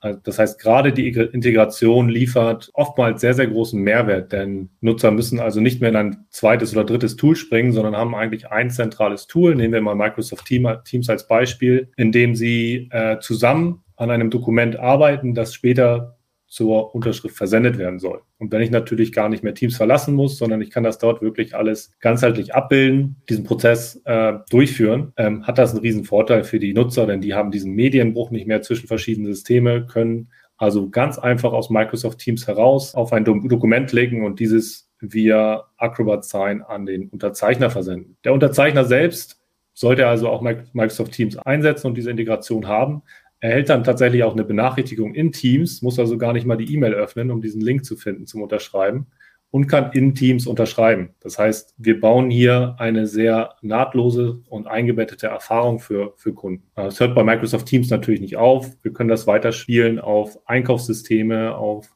Also 0.00 0.20
das 0.22 0.38
heißt, 0.38 0.60
gerade 0.60 0.92
die 0.92 1.08
Integration 1.08 2.08
liefert 2.08 2.70
oftmals 2.74 3.20
sehr, 3.20 3.34
sehr 3.34 3.46
großen 3.46 3.80
Mehrwert, 3.80 4.32
denn 4.32 4.70
Nutzer 4.80 5.10
müssen 5.10 5.40
also 5.40 5.60
nicht 5.60 5.80
mehr 5.80 5.90
in 5.90 5.96
ein 5.96 6.26
zweites 6.30 6.72
oder 6.74 6.84
drittes 6.84 7.16
Tool 7.16 7.36
springen, 7.36 7.72
sondern 7.72 7.96
haben 7.96 8.14
eigentlich 8.14 8.50
ein 8.50 8.70
zentrales 8.70 9.26
Tool. 9.26 9.54
Nehmen 9.54 9.74
wir 9.74 9.80
mal 9.80 9.94
Microsoft 9.94 10.46
Teams 10.46 11.08
als 11.08 11.26
Beispiel, 11.26 11.90
in 11.96 12.12
dem 12.12 12.34
sie 12.34 12.88
äh, 12.90 13.18
zusammen 13.20 13.82
an 13.96 14.10
einem 14.10 14.30
Dokument 14.30 14.76
arbeiten, 14.78 15.34
das 15.34 15.54
später 15.54 16.15
zur 16.46 16.94
Unterschrift 16.94 17.36
versendet 17.36 17.76
werden 17.76 17.98
soll. 17.98 18.22
Und 18.38 18.52
wenn 18.52 18.62
ich 18.62 18.70
natürlich 18.70 19.12
gar 19.12 19.28
nicht 19.28 19.42
mehr 19.42 19.54
Teams 19.54 19.76
verlassen 19.76 20.14
muss, 20.14 20.38
sondern 20.38 20.60
ich 20.60 20.70
kann 20.70 20.84
das 20.84 20.98
dort 20.98 21.20
wirklich 21.20 21.56
alles 21.56 21.92
ganzheitlich 22.00 22.54
abbilden, 22.54 23.16
diesen 23.28 23.44
Prozess 23.44 24.00
äh, 24.04 24.34
durchführen, 24.50 25.12
ähm, 25.16 25.46
hat 25.46 25.58
das 25.58 25.72
einen 25.72 25.80
riesen 25.80 26.04
Vorteil 26.04 26.44
für 26.44 26.58
die 26.58 26.72
Nutzer, 26.72 27.06
denn 27.06 27.20
die 27.20 27.34
haben 27.34 27.50
diesen 27.50 27.72
Medienbruch 27.72 28.30
nicht 28.30 28.46
mehr 28.46 28.62
zwischen 28.62 28.86
verschiedenen 28.86 29.32
Systeme, 29.32 29.86
können 29.86 30.28
also 30.56 30.88
ganz 30.88 31.18
einfach 31.18 31.52
aus 31.52 31.68
Microsoft 31.68 32.18
Teams 32.18 32.46
heraus 32.46 32.94
auf 32.94 33.12
ein 33.12 33.24
Dokument 33.24 33.92
legen 33.92 34.24
und 34.24 34.40
dieses 34.40 34.90
via 35.00 35.64
Acrobat 35.76 36.24
Sign 36.24 36.62
an 36.62 36.86
den 36.86 37.08
Unterzeichner 37.08 37.70
versenden. 37.70 38.16
Der 38.24 38.32
Unterzeichner 38.32 38.84
selbst 38.84 39.40
sollte 39.74 40.06
also 40.06 40.30
auch 40.30 40.40
Microsoft 40.40 41.12
Teams 41.12 41.36
einsetzen 41.36 41.88
und 41.88 41.96
diese 41.96 42.10
Integration 42.10 42.66
haben, 42.66 43.02
erhält 43.40 43.68
dann 43.68 43.84
tatsächlich 43.84 44.22
auch 44.22 44.32
eine 44.32 44.44
Benachrichtigung 44.44 45.14
in 45.14 45.32
Teams, 45.32 45.82
muss 45.82 45.98
also 45.98 46.18
gar 46.18 46.32
nicht 46.32 46.46
mal 46.46 46.56
die 46.56 46.72
E-Mail 46.74 46.94
öffnen, 46.94 47.30
um 47.30 47.42
diesen 47.42 47.60
Link 47.60 47.84
zu 47.84 47.96
finden 47.96 48.26
zum 48.26 48.42
Unterschreiben 48.42 49.06
und 49.50 49.68
kann 49.68 49.92
in 49.92 50.14
Teams 50.14 50.46
unterschreiben. 50.46 51.14
Das 51.20 51.38
heißt, 51.38 51.74
wir 51.78 52.00
bauen 52.00 52.30
hier 52.30 52.76
eine 52.78 53.06
sehr 53.06 53.54
nahtlose 53.62 54.42
und 54.48 54.66
eingebettete 54.66 55.28
Erfahrung 55.28 55.78
für, 55.78 56.12
für 56.16 56.34
Kunden. 56.34 56.70
Das 56.74 57.00
hört 57.00 57.14
bei 57.14 57.24
Microsoft 57.24 57.66
Teams 57.66 57.88
natürlich 57.88 58.20
nicht 58.20 58.36
auf. 58.36 58.70
Wir 58.82 58.92
können 58.92 59.08
das 59.08 59.26
weiterspielen 59.26 59.98
auf 59.98 60.38
Einkaufssysteme, 60.46 61.56
auf 61.56 61.95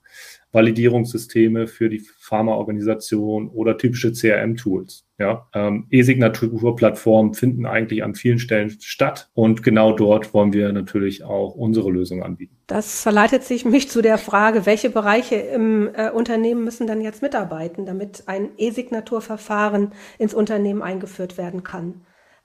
Validierungssysteme 0.52 1.66
für 1.66 1.88
die 1.88 2.00
Pharmaorganisation 2.18 3.48
oder 3.48 3.78
typische 3.78 4.12
CRM-Tools. 4.12 5.06
Ja, 5.18 5.46
ähm, 5.54 5.86
E-Signaturplattformen 5.90 7.34
finden 7.34 7.66
eigentlich 7.66 8.02
an 8.02 8.14
vielen 8.14 8.38
Stellen 8.38 8.70
statt 8.80 9.28
und 9.34 9.62
genau 9.62 9.92
dort 9.92 10.32
wollen 10.32 10.54
wir 10.54 10.72
natürlich 10.72 11.24
auch 11.24 11.54
unsere 11.54 11.90
Lösung 11.90 12.22
anbieten. 12.22 12.56
Das 12.66 13.02
verleitet 13.02 13.44
sich 13.44 13.66
mich 13.66 13.90
zu 13.90 14.00
der 14.00 14.16
Frage, 14.16 14.64
welche 14.64 14.88
Bereiche 14.88 15.34
im 15.34 15.90
äh, 15.94 16.10
Unternehmen 16.10 16.64
müssen 16.64 16.86
dann 16.86 17.02
jetzt 17.02 17.20
mitarbeiten, 17.20 17.84
damit 17.84 18.22
ein 18.26 18.48
E-Signaturverfahren 18.56 19.92
ins 20.18 20.32
Unternehmen 20.32 20.80
eingeführt 20.80 21.36
werden 21.36 21.62
kann. 21.62 22.00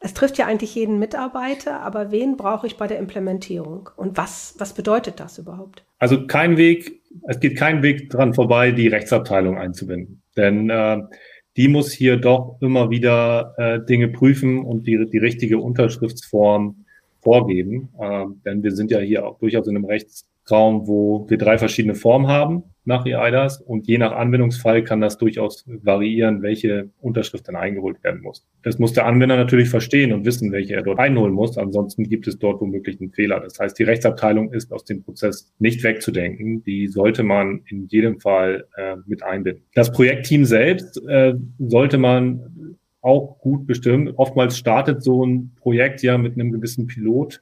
Es 0.05 0.13
trifft 0.13 0.37
ja 0.37 0.45
eigentlich 0.45 0.75
jeden 0.75 0.99
Mitarbeiter, 0.99 1.79
aber 1.81 2.11
wen 2.11 2.37
brauche 2.37 2.67
ich 2.67 2.77
bei 2.77 2.85
der 2.85 2.99
Implementierung? 2.99 3.89
Und 3.95 4.17
was, 4.17 4.53
was 4.59 4.73
bedeutet 4.73 5.19
das 5.19 5.39
überhaupt? 5.39 5.83
Also 5.97 6.27
kein 6.27 6.57
Weg, 6.57 7.01
es 7.27 7.39
geht 7.39 7.57
kein 7.57 7.81
Weg 7.81 8.11
dran 8.11 8.35
vorbei, 8.35 8.69
die 8.69 8.87
Rechtsabteilung 8.87 9.57
einzubinden. 9.57 10.21
Denn 10.37 10.69
äh, 10.69 11.01
die 11.57 11.69
muss 11.69 11.91
hier 11.91 12.17
doch 12.17 12.59
immer 12.61 12.91
wieder 12.91 13.55
äh, 13.57 13.83
Dinge 13.83 14.09
prüfen 14.09 14.63
und 14.63 14.85
die, 14.85 15.09
die 15.11 15.17
richtige 15.17 15.57
Unterschriftsform 15.57 16.85
vorgeben. 17.21 17.89
Äh, 17.99 18.25
denn 18.45 18.61
wir 18.61 18.73
sind 18.73 18.91
ja 18.91 18.99
hier 18.99 19.25
auch 19.25 19.39
durchaus 19.39 19.65
in 19.65 19.75
einem 19.75 19.85
Rechtsraum, 19.85 20.87
wo 20.87 21.27
wir 21.27 21.39
drei 21.39 21.57
verschiedene 21.57 21.95
Formen 21.95 22.27
haben. 22.27 22.61
Nach 22.85 23.05
EIDAS 23.05 23.61
und 23.61 23.87
je 23.87 23.97
nach 23.97 24.11
Anwendungsfall 24.11 24.83
kann 24.83 25.01
das 25.01 25.17
durchaus 25.17 25.65
variieren, 25.67 26.41
welche 26.41 26.89
Unterschrift 27.01 27.47
dann 27.47 27.55
eingeholt 27.55 28.03
werden 28.03 28.21
muss. 28.21 28.45
Das 28.63 28.79
muss 28.79 28.93
der 28.93 29.05
Anwender 29.05 29.35
natürlich 29.35 29.69
verstehen 29.69 30.13
und 30.13 30.25
wissen, 30.25 30.51
welche 30.51 30.75
er 30.75 30.83
dort 30.83 30.99
einholen 30.99 31.33
muss. 31.33 31.57
Ansonsten 31.57 32.03
gibt 32.03 32.27
es 32.27 32.37
dort 32.37 32.61
womöglich 32.61 32.99
einen 33.01 33.11
Fehler. 33.11 33.39
Das 33.39 33.59
heißt, 33.59 33.77
die 33.77 33.83
Rechtsabteilung 33.83 34.53
ist 34.53 34.71
aus 34.71 34.85
dem 34.85 35.03
Prozess 35.03 35.53
nicht 35.59 35.83
wegzudenken. 35.83 36.63
Die 36.63 36.87
sollte 36.87 37.23
man 37.23 37.61
in 37.67 37.87
jedem 37.87 38.19
Fall 38.19 38.65
äh, 38.77 38.95
mit 39.05 39.23
einbinden. 39.23 39.63
Das 39.73 39.91
Projektteam 39.91 40.45
selbst 40.45 41.01
äh, 41.07 41.33
sollte 41.59 41.97
man 41.97 42.77
auch 43.01 43.37
gut 43.39 43.67
bestimmen. 43.67 44.13
Oftmals 44.15 44.57
startet 44.57 45.03
so 45.03 45.23
ein 45.23 45.51
Projekt 45.57 46.01
ja 46.01 46.17
mit 46.17 46.33
einem 46.33 46.51
gewissen 46.51 46.87
Pilot 46.87 47.41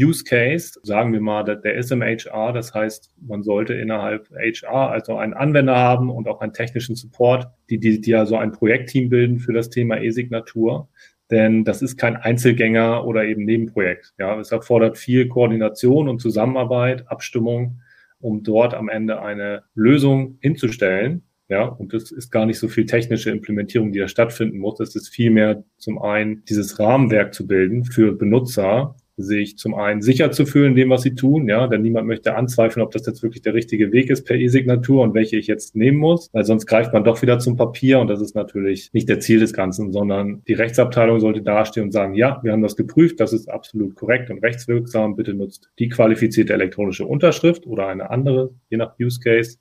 Use 0.00 0.24
Case, 0.24 0.78
sagen 0.82 1.12
wir 1.12 1.20
mal, 1.20 1.42
der 1.44 1.74
ist 1.74 1.92
im 1.92 2.02
HR, 2.02 2.52
das 2.52 2.72
heißt, 2.72 3.12
man 3.20 3.42
sollte 3.42 3.74
innerhalb 3.74 4.28
HR 4.30 4.90
also 4.90 5.16
einen 5.16 5.34
Anwender 5.34 5.76
haben 5.76 6.10
und 6.10 6.28
auch 6.28 6.40
einen 6.40 6.52
technischen 6.52 6.94
Support, 6.94 7.48
die, 7.68 7.78
die, 7.78 8.00
die 8.00 8.10
ja 8.10 8.26
so 8.26 8.36
ein 8.36 8.52
Projektteam 8.52 9.08
bilden 9.08 9.38
für 9.38 9.52
das 9.52 9.70
Thema 9.70 10.00
E-Signatur. 10.00 10.88
Denn 11.30 11.64
das 11.64 11.80
ist 11.80 11.96
kein 11.96 12.16
Einzelgänger 12.16 13.06
oder 13.06 13.24
eben 13.24 13.44
Nebenprojekt. 13.44 14.14
Ja, 14.18 14.38
es 14.40 14.50
erfordert 14.50 14.98
viel 14.98 15.28
Koordination 15.28 16.08
und 16.08 16.20
Zusammenarbeit, 16.20 17.08
Abstimmung, 17.08 17.80
um 18.20 18.42
dort 18.42 18.74
am 18.74 18.88
Ende 18.88 19.22
eine 19.22 19.62
Lösung 19.74 20.38
hinzustellen. 20.40 21.22
Ja, 21.48 21.64
und 21.64 21.92
das 21.92 22.12
ist 22.12 22.30
gar 22.30 22.46
nicht 22.46 22.58
so 22.58 22.68
viel 22.68 22.86
technische 22.86 23.30
Implementierung, 23.30 23.92
die 23.92 23.98
da 23.98 24.06
stattfinden 24.06 24.58
muss. 24.58 24.78
Das 24.78 24.94
ist 24.94 25.08
vielmehr 25.08 25.64
zum 25.78 26.00
einen 26.00 26.44
dieses 26.44 26.78
Rahmenwerk 26.78 27.34
zu 27.34 27.46
bilden 27.46 27.84
für 27.84 28.12
Benutzer, 28.12 28.94
sich 29.22 29.56
zum 29.58 29.74
einen 29.74 30.02
sicher 30.02 30.30
zu 30.30 30.46
fühlen 30.46 30.70
in 30.70 30.76
dem, 30.76 30.90
was 30.90 31.02
sie 31.02 31.14
tun, 31.14 31.48
ja, 31.48 31.66
denn 31.66 31.82
niemand 31.82 32.06
möchte 32.06 32.36
anzweifeln, 32.36 32.84
ob 32.84 32.92
das 32.92 33.06
jetzt 33.06 33.22
wirklich 33.22 33.42
der 33.42 33.54
richtige 33.54 33.92
Weg 33.92 34.10
ist 34.10 34.24
per 34.24 34.36
E-Signatur 34.36 35.02
und 35.02 35.14
welche 35.14 35.36
ich 35.36 35.46
jetzt 35.46 35.76
nehmen 35.76 35.98
muss, 35.98 36.28
weil 36.32 36.44
sonst 36.44 36.66
greift 36.66 36.92
man 36.92 37.04
doch 37.04 37.20
wieder 37.22 37.38
zum 37.38 37.56
Papier 37.56 38.00
und 38.00 38.08
das 38.08 38.20
ist 38.20 38.34
natürlich 38.34 38.90
nicht 38.92 39.08
der 39.08 39.20
Ziel 39.20 39.40
des 39.40 39.52
Ganzen, 39.52 39.92
sondern 39.92 40.42
die 40.46 40.54
Rechtsabteilung 40.54 41.20
sollte 41.20 41.42
dastehen 41.42 41.84
und 41.84 41.92
sagen, 41.92 42.14
ja, 42.14 42.40
wir 42.42 42.52
haben 42.52 42.62
das 42.62 42.76
geprüft, 42.76 43.20
das 43.20 43.32
ist 43.32 43.48
absolut 43.48 43.94
korrekt 43.94 44.30
und 44.30 44.42
rechtswirksam, 44.42 45.16
bitte 45.16 45.34
nutzt 45.34 45.70
die 45.78 45.88
qualifizierte 45.88 46.52
elektronische 46.52 47.06
Unterschrift 47.06 47.66
oder 47.66 47.88
eine 47.88 48.10
andere, 48.10 48.50
je 48.68 48.76
nach 48.76 48.94
Use 48.98 49.20
Case. 49.20 49.58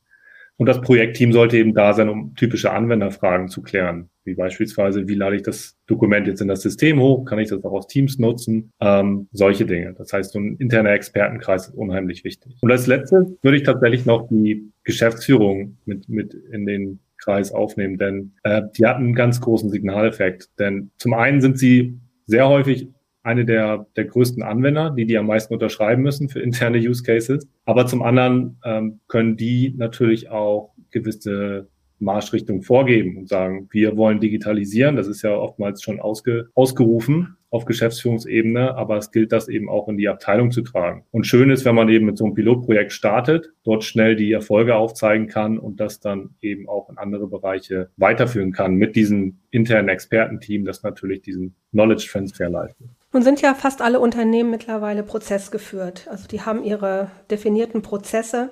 Und 0.60 0.67
das 0.67 0.82
Projektteam 0.82 1.32
sollte 1.32 1.58
eben 1.58 1.74
da 1.74 1.93
sein, 1.93 2.10
um 2.10 2.36
typische 2.36 2.72
Anwenderfragen 2.72 3.48
zu 3.48 3.62
klären 3.62 4.10
wie 4.30 4.36
beispielsweise, 4.36 5.08
wie 5.08 5.15
lade 5.15 5.36
ich 5.36 5.41
das 5.41 5.76
Dokument 5.88 6.28
jetzt 6.28 6.41
in 6.41 6.48
das 6.48 6.62
System 6.62 7.00
hoch, 7.00 7.26
kann 7.26 7.39
ich 7.39 7.50
das 7.50 7.63
auch 7.63 7.72
aus 7.72 7.88
Teams 7.88 8.19
nutzen, 8.19 8.72
ähm, 8.80 9.28
solche 9.32 9.65
Dinge. 9.65 9.95
Das 9.98 10.13
heißt, 10.13 10.32
so 10.32 10.39
ein 10.39 10.56
interner 10.58 10.91
Expertenkreis 10.91 11.69
ist 11.69 11.76
unheimlich 11.76 12.24
wichtig. 12.24 12.56
Und 12.62 12.72
als 12.72 12.88
letztes 12.88 13.26
würde 13.41 13.58
ich 13.58 13.63
tatsächlich 13.63 14.06
noch 14.06 14.28
die 14.30 14.72
Geschäftsführung 14.84 15.78
mit, 15.86 16.08
mit 16.10 16.34
in 16.34 16.65
den 16.65 17.00
Kreis 17.17 17.52
aufnehmen, 17.52 17.98
denn 17.98 18.34
äh, 18.43 18.62
die 18.78 18.86
hatten 18.86 19.04
einen 19.04 19.15
ganz 19.15 19.41
großen 19.41 19.69
Signaleffekt. 19.69 20.48
Denn 20.60 20.91
zum 20.98 21.13
einen 21.13 21.41
sind 21.41 21.58
sie 21.58 22.00
sehr 22.28 22.48
häufig 22.48 22.88
eine 23.23 23.45
der, 23.45 23.88
der 23.95 24.05
größten 24.05 24.43
Anwender, 24.43 24.91
die 24.91 25.05
die 25.05 25.17
am 25.17 25.27
meisten 25.27 25.53
unterschreiben 25.53 26.03
müssen 26.03 26.29
für 26.29 26.39
interne 26.39 26.77
Use 26.89 27.03
Cases. 27.03 27.47
Aber 27.65 27.86
zum 27.86 28.01
anderen 28.01 28.58
ähm, 28.63 28.99
können 29.08 29.38
die 29.38 29.73
natürlich 29.77 30.29
auch 30.29 30.73
gewisse 30.91 31.67
Marschrichtung 31.99 32.62
vorgeben 32.62 33.17
und 33.17 33.29
sagen, 33.29 33.67
wir 33.71 33.97
wollen 33.97 34.19
digitalisieren. 34.19 34.95
Das 34.95 35.08
ist 35.08 35.21
ja 35.21 35.36
oftmals 35.36 35.82
schon 35.82 35.99
ausge, 35.99 36.49
ausgerufen 36.55 37.36
auf 37.51 37.65
Geschäftsführungsebene, 37.65 38.75
aber 38.75 38.97
es 38.97 39.12
gilt 39.12 39.32
das 39.32 39.47
eben 39.47 39.69
auch 39.69 39.88
in 39.88 39.97
die 39.97 40.08
Abteilung 40.08 40.51
zu 40.51 40.62
tragen. 40.62 41.03
Und 41.12 41.25
schön 41.25 41.49
ist, 41.49 41.65
wenn 41.65 41.75
man 41.75 41.89
eben 41.89 42.05
mit 42.05 42.17
so 42.17 42.25
einem 42.25 42.36
Pilotprojekt 42.36 42.91
startet, 42.91 43.51
dort 43.63 43.84
schnell 43.84 44.15
die 44.15 44.32
Erfolge 44.32 44.75
aufzeigen 44.75 45.27
kann 45.27 45.58
und 45.58 45.79
das 45.79 45.99
dann 45.99 46.36
eben 46.41 46.69
auch 46.69 46.89
in 46.89 46.97
andere 46.97 47.27
Bereiche 47.27 47.89
weiterführen 47.97 48.51
kann 48.51 48.75
mit 48.75 48.95
diesem 48.95 49.39
internen 49.49 49.89
Expertenteam, 49.89 50.63
das 50.63 50.84
natürlich 50.84 51.21
diesen 51.21 51.55
Knowledge 51.71 52.08
Transfer 52.12 52.49
leistet. 52.49 52.88
Nun 53.12 53.24
sind 53.24 53.41
ja 53.41 53.56
fast 53.56 53.82
alle 53.82 54.00
Unternehmen 54.00 54.52
mittlerweile 54.52 55.04
prozessgeführt. 55.04 56.08
Also 56.10 56.28
die 56.28 56.41
haben 56.41 56.63
ihre 56.63 57.10
definierten 57.32 57.82
Prozesse. 57.82 58.52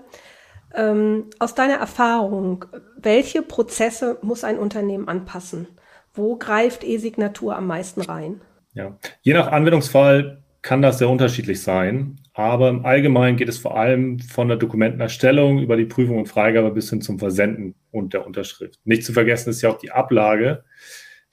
Ähm, 0.74 1.26
aus 1.39 1.56
deiner 1.56 1.76
Erfahrung, 1.76 2.65
welche 2.98 3.41
Prozesse 3.41 4.17
muss 4.22 4.43
ein 4.43 4.58
Unternehmen 4.58 5.08
anpassen? 5.08 5.67
Wo 6.13 6.38
greift 6.38 6.84
E-Signatur 6.84 7.56
am 7.56 7.67
meisten 7.67 8.02
rein? 8.02 8.41
Ja, 8.74 8.98
je 9.22 9.34
nach 9.34 9.52
Anwendungsfall 9.52 10.43
kann 10.63 10.82
das 10.82 10.98
sehr 10.98 11.10
unterschiedlich 11.10 11.62
sein. 11.62 12.20
Aber 12.34 12.70
im 12.70 12.86
Allgemeinen 12.86 13.38
geht 13.38 13.50
es 13.50 13.58
vor 13.58 13.78
allem 13.78 14.20
von 14.20 14.48
der 14.48 14.58
Dokumentenerstellung 14.58 15.60
über 15.60 15.78
die 15.78 15.86
Prüfung 15.86 16.17
und 16.17 16.28
Freigabe 16.28 16.72
bis 16.72 16.89
hin 16.89 17.02
zum 17.02 17.20
Versenden 17.20 17.76
und 17.91 18.13
der 18.13 18.26
Unterschrift. 18.26 18.80
Nicht 18.84 19.04
zu 19.04 19.13
vergessen 19.13 19.52
ist 19.52 19.62
ja 19.62 19.70
auch 19.70 19.80
die 19.80 19.91
Ablage, 19.91 20.63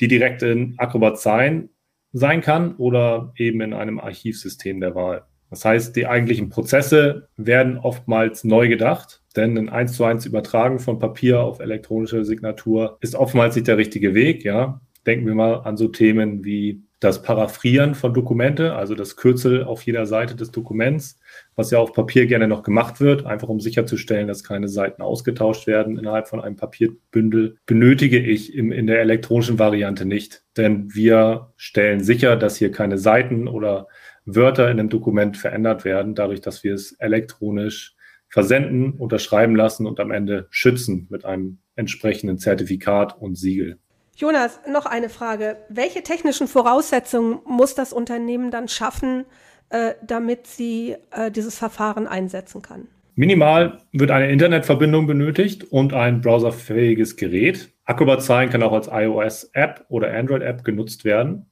die 0.01 0.09
direkt 0.09 0.43
in 0.43 0.75
Acrobat 0.79 1.19
Sign 1.19 1.71
sein 2.15 2.41
kann 2.41 2.77
oder 2.77 3.35
eben 3.37 3.61
in 3.61 3.75
einem 3.75 4.01
Archivsystem 4.01 4.81
der 4.81 4.95
Wahl. 4.95 5.25
Das 5.51 5.67
heißt, 5.67 5.95
die 5.95 6.07
eigentlichen 6.07 6.49
Prozesse 6.49 7.29
werden 7.37 7.77
oftmals 7.77 8.43
neu 8.45 8.69
gedacht 8.69 9.21
denn 9.37 9.59
ein 9.59 9.69
1 9.69 9.95
zu 9.95 10.05
1 10.05 10.27
Übertragen 10.27 10.79
von 10.79 10.99
Papier 10.99 11.41
auf 11.41 11.61
elektronische 11.61 12.25
Signatur 12.25 12.99
ist 13.01 13.15
oftmals 13.15 13.57
nicht 13.57 13.67
der 13.67 13.79
richtige 13.79 14.15
Weg. 14.15 14.45
Ja, 14.45 14.81
denken 15.07 15.27
wir 15.27 15.35
mal 15.35 15.55
an 15.63 15.77
so 15.77 15.89
Themen 15.89 16.45
wie 16.45 16.84
das 17.05 17.23
Paraphrieren 17.23 17.95
von 17.95 18.15
Dokumente, 18.15 18.75
also 18.75 18.95
das 18.95 19.17
Kürzel 19.17 19.65
auf 19.65 19.83
jeder 19.83 20.07
Seite 20.07 20.35
des 20.35 20.51
Dokuments, 20.51 21.21
was 21.55 21.71
ja 21.71 21.79
auf 21.79 21.93
Papier 21.93 22.27
gerne 22.27 22.49
noch 22.49 22.63
gemacht 22.63 22.99
wird, 22.99 23.27
einfach 23.27 23.49
um 23.49 23.61
sicherzustellen, 23.61 24.27
dass 24.27 24.43
keine 24.43 24.69
Seiten 24.69 25.03
ausgetauscht 25.03 25.67
werden 25.67 25.99
innerhalb 25.99 26.29
von 26.29 26.41
einem 26.41 26.57
Papierbündel, 26.57 27.57
benötige 27.67 28.19
ich 28.19 28.55
im, 28.55 28.73
in 28.73 28.87
der 28.87 29.01
elektronischen 29.01 29.59
Variante 29.59 30.07
nicht. 30.07 30.45
Denn 30.57 30.95
wir 30.95 31.53
stellen 31.57 32.01
sicher, 32.01 32.37
dass 32.37 32.57
hier 32.57 32.71
keine 32.71 32.97
Seiten 32.97 33.49
oder 33.49 33.87
Wörter 34.25 34.71
in 34.71 34.79
dem 34.79 34.89
Dokument 34.89 35.37
verändert 35.37 35.85
werden, 35.85 36.15
dadurch, 36.15 36.41
dass 36.41 36.65
wir 36.65 36.73
es 36.73 36.93
elektronisch 36.93 37.95
versenden, 38.29 38.93
unterschreiben 38.93 39.55
lassen 39.55 39.87
und 39.87 40.01
am 40.01 40.11
Ende 40.11 40.47
schützen 40.49 41.07
mit 41.11 41.27
einem 41.27 41.59
entsprechenden 41.77 42.39
Zertifikat 42.39 43.21
und 43.21 43.37
Siegel. 43.37 43.79
Jonas, 44.17 44.61
noch 44.71 44.87
eine 44.87 45.09
Frage. 45.09 45.57
Welche 45.69 46.03
technischen 46.03 46.47
Voraussetzungen 46.47 47.41
muss 47.47 47.75
das 47.75 47.93
Unternehmen 47.93 48.51
dann 48.51 48.69
schaffen, 48.69 49.25
äh, 49.71 49.95
damit 50.07 50.47
sie 50.47 50.97
äh, 51.11 51.31
dieses 51.31 51.59
Verfahren 51.59 52.07
einsetzen 52.07 52.63
kann? 52.63 52.87
Minimal 53.17 53.81
wird 53.93 54.11
eine 54.11 54.31
Internetverbindung 54.31 55.07
benötigt 55.07 55.65
und 55.65 55.93
ein 55.93 56.21
browserfähiges 56.21 57.17
Gerät. 57.17 57.71
Acrobat 57.85 58.23
Sign 58.23 58.51
kann 58.51 58.63
auch 58.63 58.73
als 58.73 58.89
iOS-App 58.91 59.85
oder 59.89 60.13
Android-App 60.13 60.65
genutzt 60.65 61.05
werden. 61.05 61.47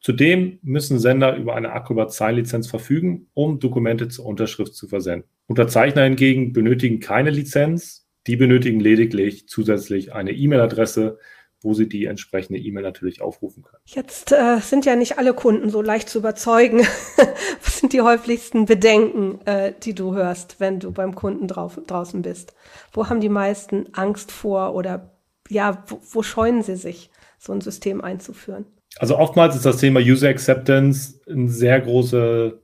Zudem 0.00 0.58
müssen 0.62 0.98
Sender 0.98 1.36
über 1.36 1.54
eine 1.54 1.72
Acrobat 1.72 2.12
Sign 2.12 2.36
Lizenz 2.36 2.66
verfügen, 2.66 3.28
um 3.34 3.60
Dokumente 3.60 4.08
zur 4.08 4.26
Unterschrift 4.26 4.74
zu 4.74 4.88
versenden. 4.88 5.28
Unterzeichner 5.46 6.04
hingegen 6.04 6.52
benötigen 6.52 6.98
keine 6.98 7.30
Lizenz, 7.30 8.08
die 8.26 8.36
benötigen 8.36 8.80
lediglich 8.80 9.48
zusätzlich 9.48 10.12
eine 10.12 10.32
E-Mail-Adresse, 10.32 11.18
wo 11.62 11.74
sie 11.74 11.88
die 11.88 12.06
entsprechende 12.06 12.58
E-Mail 12.58 12.82
natürlich 12.82 13.20
aufrufen 13.20 13.62
können. 13.62 13.82
Jetzt 13.84 14.32
äh, 14.32 14.58
sind 14.60 14.84
ja 14.84 14.96
nicht 14.96 15.18
alle 15.18 15.34
Kunden 15.34 15.70
so 15.70 15.82
leicht 15.82 16.08
zu 16.08 16.18
überzeugen. 16.18 16.80
Was 17.64 17.78
sind 17.78 17.92
die 17.92 18.00
häufigsten 18.00 18.66
Bedenken, 18.66 19.40
äh, 19.46 19.72
die 19.82 19.94
du 19.94 20.14
hörst, 20.14 20.60
wenn 20.60 20.80
du 20.80 20.92
beim 20.92 21.14
Kunden 21.14 21.48
drauf, 21.48 21.80
draußen 21.86 22.22
bist? 22.22 22.54
Wo 22.92 23.08
haben 23.08 23.20
die 23.20 23.28
meisten 23.28 23.86
Angst 23.92 24.32
vor 24.32 24.74
oder 24.74 25.10
ja, 25.48 25.84
wo, 25.86 26.00
wo 26.10 26.22
scheuen 26.22 26.62
sie 26.62 26.76
sich, 26.76 27.10
so 27.38 27.52
ein 27.52 27.60
System 27.60 28.00
einzuführen? 28.00 28.66
Also 28.98 29.18
oftmals 29.18 29.56
ist 29.56 29.64
das 29.64 29.78
Thema 29.78 30.00
User 30.00 30.28
Acceptance 30.28 31.20
ein 31.28 31.48
sehr 31.48 31.80
große, 31.80 32.60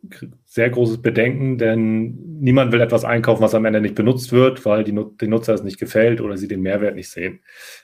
sehr 0.58 0.70
großes 0.70 1.02
Bedenken, 1.02 1.56
denn 1.56 2.18
niemand 2.40 2.72
will 2.72 2.80
etwas 2.80 3.04
einkaufen, 3.04 3.42
was 3.42 3.54
am 3.54 3.64
Ende 3.64 3.80
nicht 3.80 3.94
benutzt 3.94 4.32
wird, 4.32 4.64
weil 4.64 4.82
die, 4.82 4.92
den 4.92 5.30
Nutzer 5.30 5.54
es 5.54 5.62
nicht 5.62 5.78
gefällt 5.78 6.20
oder 6.20 6.36
sie 6.36 6.48
den 6.48 6.62
Mehrwert 6.62 6.96
nicht 6.96 7.10
sehen. 7.10 7.38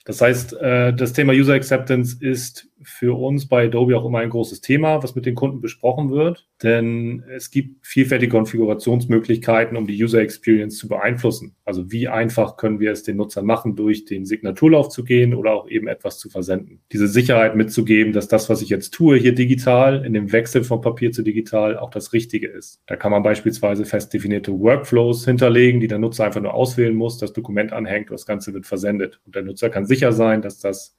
Das 0.05 0.21
heißt, 0.21 0.55
äh, 0.55 0.93
das 0.93 1.13
Thema 1.13 1.33
User 1.33 1.55
Acceptance 1.55 2.17
ist 2.19 2.69
für 2.83 3.17
uns 3.17 3.47
bei 3.47 3.67
Adobe 3.67 3.97
auch 3.97 4.05
immer 4.05 4.19
ein 4.19 4.31
großes 4.31 4.61
Thema, 4.61 5.03
was 5.03 5.15
mit 5.15 5.25
den 5.25 5.37
Kunden 5.37 5.61
besprochen 5.61 6.11
wird, 6.11 6.49
denn 6.63 7.23
es 7.35 7.51
gibt 7.51 7.87
vielfältige 7.87 8.33
Konfigurationsmöglichkeiten, 8.33 9.77
um 9.77 9.87
die 9.87 10.03
User 10.03 10.21
Experience 10.21 10.77
zu 10.77 10.89
beeinflussen. 10.89 11.55
Also 11.65 11.93
wie 11.93 12.09
einfach 12.09 12.57
können 12.57 12.81
wir 12.81 12.91
es 12.91 13.05
den 13.05 13.17
Nutzern 13.17 13.47
machen, 13.47 13.77
durch 13.77 14.05
den 14.05 14.27
Signaturlauf 14.27 14.89
zu 14.89 15.05
gehen 15.05 15.33
oder 15.33 15.53
auch 15.53 15.69
eben 15.69 15.87
etwas 15.87 16.19
zu 16.19 16.29
versenden. 16.29 16.81
Diese 16.93 17.09
Sicherheit 17.09 17.57
mitzugeben, 17.57 18.13
dass 18.13 18.29
das, 18.29 18.51
was 18.51 18.63
ich 18.63 18.69
jetzt 18.69 18.93
tue, 18.93 19.17
hier 19.17 19.35
digital 19.35 20.05
in 20.05 20.13
dem 20.13 20.33
Wechsel 20.33 20.65
von 20.65 20.81
Papier 20.81 21.13
zu 21.13 21.23
digital 21.23 21.79
auch 21.79 21.91
das 21.91 22.13
Richtige 22.13 22.49
ist. 22.49 22.64
Da 22.87 22.97
kann 22.97 23.13
man 23.13 23.23
beispielsweise 23.23 23.85
fest 23.85 24.13
definierte 24.13 24.59
Workflows 24.59 25.25
hinterlegen, 25.25 25.81
die 25.81 25.89
der 25.89 25.99
Nutzer 25.99 26.25
einfach 26.25 26.41
nur 26.41 26.55
auswählen 26.55 26.95
muss, 26.95 27.19
das 27.19 27.33
Dokument 27.33 27.73
anhängt 27.73 28.11
und 28.11 28.15
das 28.15 28.27
Ganze 28.27 28.53
wird 28.55 28.67
versendet. 28.67 29.21
Und 29.25 29.35
der 29.35 29.43
Nutzer 29.43 29.71
kann 29.71 29.87
sicher 29.87 30.13
sein, 30.13 30.43
dass 30.43 30.59
das 30.59 30.97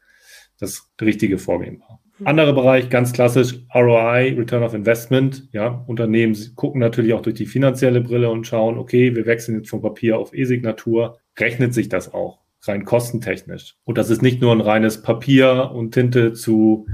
das 0.60 0.90
richtige 1.02 1.38
Vorgehen 1.38 1.82
war. 1.82 2.00
Mhm. 2.20 2.28
Anderer 2.28 2.54
Bereich, 2.54 2.90
ganz 2.90 3.14
klassisch, 3.14 3.60
ROI, 3.74 4.36
Return 4.38 4.64
of 4.64 4.74
Investment. 4.74 5.48
Ja, 5.52 5.84
Unternehmen 5.88 6.36
gucken 6.56 6.80
natürlich 6.80 7.14
auch 7.14 7.22
durch 7.22 7.36
die 7.36 7.46
finanzielle 7.46 8.02
Brille 8.02 8.30
und 8.30 8.48
schauen, 8.48 8.78
okay, 8.78 9.16
wir 9.16 9.26
wechseln 9.26 9.58
jetzt 9.58 9.70
von 9.70 9.82
Papier 9.82 10.18
auf 10.18 10.34
E-Signatur. 10.34 11.20
rechnet 11.38 11.74
sich 11.74 11.90
das 11.90 12.14
auch 12.14 12.40
rein 12.68 12.86
kostentechnisch. 12.86 13.76
Und 13.84 13.98
das 13.98 14.10
ist 14.10 14.22
nicht 14.22 14.42
nur 14.42 14.52
ein 14.52 14.62
reines 14.62 15.02
Papier 15.02 15.72
und 15.74 15.94
Tinte 15.94 16.34
zu 16.34 16.88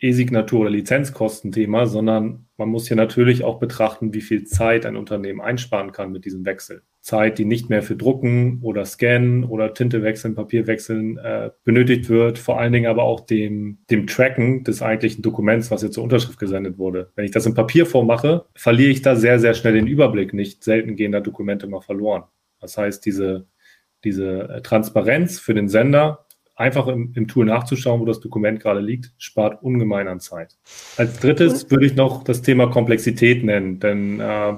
E-Signatur 0.00 0.60
oder 0.60 0.70
Lizenzkostenthema, 0.70 1.86
sondern 1.86 2.46
man 2.56 2.68
muss 2.68 2.88
hier 2.88 2.96
natürlich 2.96 3.44
auch 3.44 3.58
betrachten, 3.58 4.14
wie 4.14 4.20
viel 4.20 4.44
Zeit 4.44 4.86
ein 4.86 4.96
Unternehmen 4.96 5.40
einsparen 5.40 5.92
kann 5.92 6.12
mit 6.12 6.24
diesem 6.24 6.44
Wechsel. 6.44 6.82
Zeit, 7.00 7.38
die 7.38 7.46
nicht 7.46 7.70
mehr 7.70 7.82
für 7.82 7.96
Drucken 7.96 8.60
oder 8.62 8.84
Scannen 8.84 9.44
oder 9.44 9.72
Tinte 9.72 10.02
wechseln, 10.02 10.34
Papier 10.34 10.66
wechseln 10.66 11.16
äh, 11.18 11.50
benötigt 11.64 12.08
wird, 12.10 12.38
vor 12.38 12.60
allen 12.60 12.72
Dingen 12.72 12.86
aber 12.90 13.04
auch 13.04 13.20
dem, 13.20 13.78
dem 13.90 14.06
Tracken 14.06 14.64
des 14.64 14.82
eigentlichen 14.82 15.22
Dokuments, 15.22 15.70
was 15.70 15.82
jetzt 15.82 15.94
zur 15.94 16.04
Unterschrift 16.04 16.38
gesendet 16.38 16.78
wurde. 16.78 17.10
Wenn 17.14 17.24
ich 17.24 17.30
das 17.30 17.46
in 17.46 17.54
Papierform 17.54 18.06
mache, 18.06 18.44
verliere 18.54 18.90
ich 18.90 19.02
da 19.02 19.16
sehr, 19.16 19.38
sehr 19.38 19.54
schnell 19.54 19.74
den 19.74 19.86
Überblick. 19.86 20.34
Nicht 20.34 20.62
selten 20.62 20.96
gehen 20.96 21.12
da 21.12 21.20
Dokumente 21.20 21.66
mal 21.66 21.80
verloren. 21.80 22.24
Das 22.60 22.76
heißt, 22.76 23.04
diese, 23.06 23.46
diese 24.04 24.48
äh, 24.48 24.62
Transparenz 24.62 25.40
für 25.40 25.54
den 25.54 25.68
Sender 25.68 26.26
einfach 26.60 26.86
im, 26.86 27.12
im, 27.16 27.26
Tool 27.26 27.46
nachzuschauen, 27.46 28.00
wo 28.00 28.04
das 28.04 28.20
Dokument 28.20 28.60
gerade 28.60 28.80
liegt, 28.80 29.12
spart 29.18 29.62
ungemein 29.62 30.06
an 30.08 30.20
Zeit. 30.20 30.56
Als 30.96 31.18
drittes 31.18 31.70
würde 31.70 31.86
ich 31.86 31.96
noch 31.96 32.22
das 32.22 32.42
Thema 32.42 32.66
Komplexität 32.66 33.42
nennen, 33.42 33.80
denn 33.80 34.20
äh, 34.20 34.54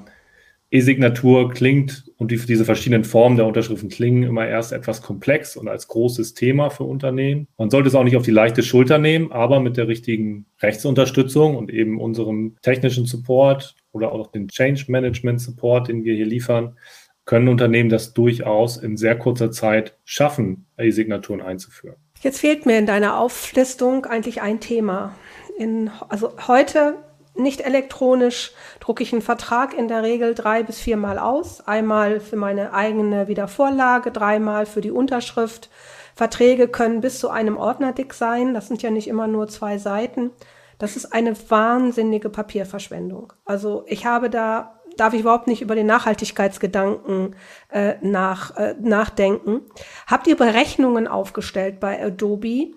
E-Signatur 0.72 1.50
klingt 1.50 2.10
und 2.16 2.30
die, 2.30 2.38
diese 2.38 2.64
verschiedenen 2.64 3.04
Formen 3.04 3.36
der 3.36 3.46
Unterschriften 3.46 3.90
klingen 3.90 4.22
immer 4.22 4.48
erst 4.48 4.72
etwas 4.72 5.02
komplex 5.02 5.54
und 5.54 5.68
als 5.68 5.86
großes 5.86 6.32
Thema 6.32 6.70
für 6.70 6.84
Unternehmen. 6.84 7.46
Man 7.58 7.68
sollte 7.68 7.88
es 7.88 7.94
auch 7.94 8.04
nicht 8.04 8.16
auf 8.16 8.24
die 8.24 8.30
leichte 8.30 8.62
Schulter 8.62 8.96
nehmen, 8.96 9.30
aber 9.32 9.60
mit 9.60 9.76
der 9.76 9.86
richtigen 9.86 10.46
Rechtsunterstützung 10.62 11.56
und 11.56 11.70
eben 11.70 12.00
unserem 12.00 12.56
technischen 12.62 13.04
Support 13.04 13.76
oder 13.92 14.12
auch 14.12 14.32
den 14.32 14.48
Change 14.48 14.86
Management 14.88 15.42
Support, 15.42 15.88
den 15.88 16.04
wir 16.04 16.14
hier 16.14 16.26
liefern, 16.26 16.76
können 17.24 17.48
Unternehmen 17.48 17.88
das 17.88 18.14
durchaus 18.14 18.76
in 18.76 18.96
sehr 18.96 19.18
kurzer 19.18 19.50
Zeit 19.50 19.96
schaffen, 20.04 20.66
E-Signaturen 20.78 21.40
einzuführen. 21.40 21.96
Jetzt 22.20 22.40
fehlt 22.40 22.66
mir 22.66 22.78
in 22.78 22.86
deiner 22.86 23.18
Auflistung 23.18 24.06
eigentlich 24.06 24.42
ein 24.42 24.60
Thema. 24.60 25.14
In, 25.58 25.90
also 26.08 26.32
heute 26.46 26.94
nicht 27.34 27.62
elektronisch 27.62 28.52
drucke 28.80 29.02
ich 29.02 29.12
einen 29.12 29.22
Vertrag 29.22 29.76
in 29.76 29.88
der 29.88 30.02
Regel 30.02 30.34
drei 30.34 30.62
bis 30.62 30.78
viermal 30.78 31.18
aus. 31.18 31.66
Einmal 31.66 32.20
für 32.20 32.36
meine 32.36 32.74
eigene 32.74 33.26
Wiedervorlage, 33.26 34.10
dreimal 34.10 34.66
für 34.66 34.80
die 34.80 34.90
Unterschrift. 34.90 35.70
Verträge 36.14 36.68
können 36.68 37.00
bis 37.00 37.18
zu 37.18 37.30
einem 37.30 37.56
Ordner 37.56 37.92
dick 37.92 38.12
sein. 38.12 38.54
Das 38.54 38.68
sind 38.68 38.82
ja 38.82 38.90
nicht 38.90 39.08
immer 39.08 39.26
nur 39.26 39.48
zwei 39.48 39.78
Seiten. 39.78 40.30
Das 40.78 40.96
ist 40.96 41.12
eine 41.12 41.34
wahnsinnige 41.48 42.28
Papierverschwendung. 42.28 43.32
Also 43.44 43.84
ich 43.86 44.04
habe 44.04 44.28
da 44.28 44.81
darf 44.96 45.14
ich 45.14 45.20
überhaupt 45.20 45.46
nicht 45.46 45.62
über 45.62 45.74
den 45.74 45.86
Nachhaltigkeitsgedanken 45.86 47.36
äh, 47.70 47.94
nach, 48.00 48.56
äh, 48.56 48.74
nachdenken. 48.80 49.62
Habt 50.06 50.26
ihr 50.26 50.36
Berechnungen 50.36 51.08
aufgestellt 51.08 51.80
bei 51.80 52.02
Adobe 52.02 52.72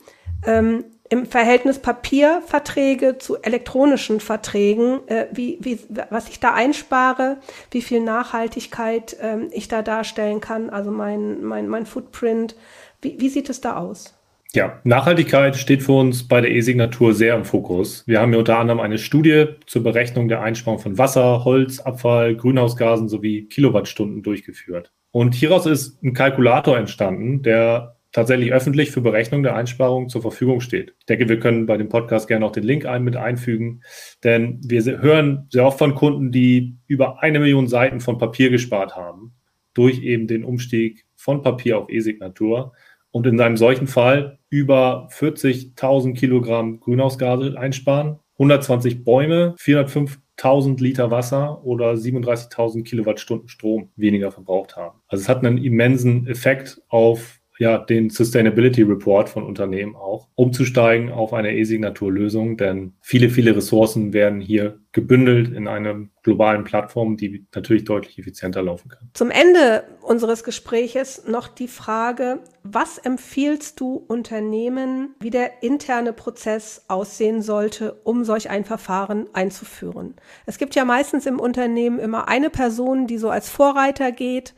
ähm, 0.46 0.86
im 1.10 1.26
Verhältnis 1.26 1.80
Papierverträge 1.80 3.18
zu 3.20 3.38
elektronischen 3.42 4.20
Verträgen, 4.20 5.08
äh, 5.08 5.28
wie, 5.32 5.58
wie, 5.62 5.80
was 6.10 6.30
ich 6.30 6.40
da 6.40 6.54
einspare, 6.54 7.38
wie 7.72 7.82
viel 7.82 8.00
Nachhaltigkeit 8.00 9.14
äh, 9.20 9.46
ich 9.52 9.68
da 9.68 9.82
darstellen 9.82 10.42
kann, 10.42 10.70
also 10.70 10.92
mein, 10.92 11.44
mein, 11.44 11.68
mein 11.68 11.86
Footprint. 11.86 12.56
Wie, 13.02 13.20
wie 13.20 13.30
sieht 13.30 13.50
es 13.50 13.62
da 13.62 13.78
aus? 13.78 14.16
Ja, 14.56 14.80
Nachhaltigkeit 14.86 15.58
steht 15.58 15.84
für 15.84 15.92
uns 15.92 16.30
bei 16.30 16.40
der 16.40 16.50
E-Signatur 16.50 17.14
sehr 17.14 17.36
im 17.36 17.44
Fokus. 17.44 18.08
Wir 18.08 18.22
haben 18.22 18.30
hier 18.30 18.40
unter 18.40 18.58
anderem 18.58 18.80
eine 18.80 18.98
Studie 18.98 19.48
zur 19.66 19.84
Berechnung 19.84 20.30
der 20.30 20.42
Einsparung 20.44 20.80
von 20.80 20.98
Wasser, 20.98 21.44
Holz, 21.44 21.82
Abfall, 21.82 22.38
Grünhausgasen 22.38 23.10
sowie 23.10 23.50
Kilowattstunden 23.50 24.24
durchgeführt. 24.24 24.94
Und 25.12 25.36
hieraus 25.36 25.66
ist 25.66 26.02
ein 26.02 26.14
Kalkulator 26.14 26.78
entstanden, 26.78 27.42
der 27.42 27.98
tatsächlich 28.14 28.54
öffentlich 28.54 28.92
für 28.92 29.02
Berechnung 29.02 29.44
der 29.44 29.58
Einsparungen 29.58 30.08
zur 30.08 30.22
Verfügung 30.22 30.62
steht. 30.62 30.96
Ich 31.00 31.06
denke, 31.06 31.28
wir 31.28 31.42
können 31.42 31.66
bei 31.66 31.76
dem 31.76 31.90
Podcast 31.90 32.30
gerne 32.30 32.46
auch 32.46 32.54
den 32.54 32.64
Link 32.64 32.86
ein, 32.86 33.04
mit 33.04 33.18
einfügen, 33.18 33.82
denn 34.24 34.62
wir 34.64 34.82
hören 35.02 35.48
sehr 35.50 35.66
oft 35.66 35.80
von 35.80 35.96
Kunden, 35.96 36.32
die 36.32 36.78
über 36.88 37.22
eine 37.22 37.40
Million 37.40 37.68
Seiten 37.68 38.00
von 38.00 38.18
Papier 38.18 38.52
gespart 38.52 38.96
haben, 38.96 39.34
durch 39.74 40.02
eben 40.02 40.28
den 40.28 40.46
Umstieg 40.46 41.06
von 41.18 41.42
Papier 41.42 41.78
auf 41.78 41.90
E-Signatur 41.90 42.72
und 43.16 43.26
in 43.28 43.40
einem 43.40 43.56
solchen 43.56 43.88
Fall 43.88 44.40
über 44.50 45.08
40.000 45.10 46.16
Kilogramm 46.16 46.82
Grünhausgase 46.82 47.58
einsparen, 47.58 48.20
120 48.34 49.06
Bäume, 49.06 49.56
405.000 49.58 50.82
Liter 50.82 51.12
Wasser 51.12 51.64
oder 51.64 51.94
37.000 51.94 52.84
Kilowattstunden 52.84 53.48
Strom 53.48 53.88
weniger 53.96 54.34
verbraucht 54.34 54.76
haben. 54.76 55.00
Also 55.08 55.22
es 55.22 55.30
hat 55.30 55.46
einen 55.46 55.60
immensen 55.60 56.28
Effekt 56.28 56.82
auf 56.90 57.40
ja, 57.58 57.78
den 57.78 58.10
Sustainability 58.10 58.82
Report 58.82 59.30
von 59.30 59.44
Unternehmen 59.44 59.96
auch, 59.96 60.28
umzusteigen 60.36 61.12
auf 61.12 61.34
eine 61.34 61.56
E-Signaturlösung, 61.56 62.58
denn 62.58 62.94
viele, 63.02 63.30
viele 63.30 63.56
Ressourcen 63.56 64.14
werden 64.14 64.42
hier 64.42 64.80
gebündelt 64.92 65.54
in 65.54 65.68
einer 65.68 66.08
globalen 66.24 66.64
Plattform, 66.64 67.18
die 67.18 67.46
natürlich 67.54 67.84
deutlich 67.84 68.18
effizienter 68.18 68.62
laufen 68.62 68.90
kann. 68.90 69.10
Zum 69.14 69.30
Ende 69.30 69.84
unseres 70.02 70.44
Gespräches 70.44 71.26
noch 71.28 71.48
die 71.48 71.68
Frage, 71.68 72.40
was 72.64 72.98
empfiehlst 72.98 73.80
du 73.80 73.96
Unternehmen, 74.08 75.16
wie 75.20 75.30
der 75.30 75.64
interne 75.64 76.14
Prozess 76.14 76.86
aussehen 76.88 77.42
sollte, 77.42 77.94
um 78.04 78.24
solch 78.24 78.50
ein 78.50 78.64
Verfahren 78.64 79.28
einzuführen? 79.34 80.16
Es 80.46 80.58
gibt 80.58 80.76
ja 80.76 80.86
meistens 80.86 81.26
im 81.26 81.40
Unternehmen 81.40 82.00
immer 82.00 82.28
eine 82.28 82.50
Person, 82.50 83.06
die 83.06 83.18
so 83.18 83.30
als 83.30 83.50
Vorreiter 83.50 84.12
geht, 84.12 84.56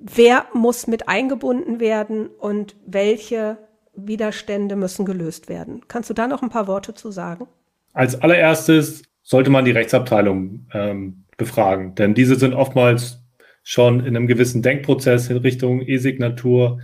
wer 0.00 0.46
muss 0.54 0.86
mit 0.86 1.08
eingebunden 1.08 1.80
werden 1.80 2.28
und 2.28 2.76
welche 2.86 3.58
Widerstände 3.94 4.76
müssen 4.76 5.04
gelöst 5.04 5.48
werden. 5.48 5.82
Kannst 5.88 6.10
du 6.10 6.14
da 6.14 6.26
noch 6.26 6.42
ein 6.42 6.50
paar 6.50 6.66
Worte 6.66 6.94
zu 6.94 7.10
sagen? 7.10 7.48
Als 7.92 8.20
allererstes 8.20 9.02
sollte 9.22 9.50
man 9.50 9.64
die 9.64 9.72
Rechtsabteilung 9.72 10.66
ähm, 10.72 11.24
befragen, 11.36 11.94
denn 11.94 12.14
diese 12.14 12.36
sind 12.36 12.54
oftmals 12.54 13.22
schon 13.62 14.00
in 14.00 14.16
einem 14.16 14.26
gewissen 14.26 14.62
Denkprozess 14.62 15.28
in 15.28 15.38
Richtung 15.38 15.82
E-Signatur 15.82 16.80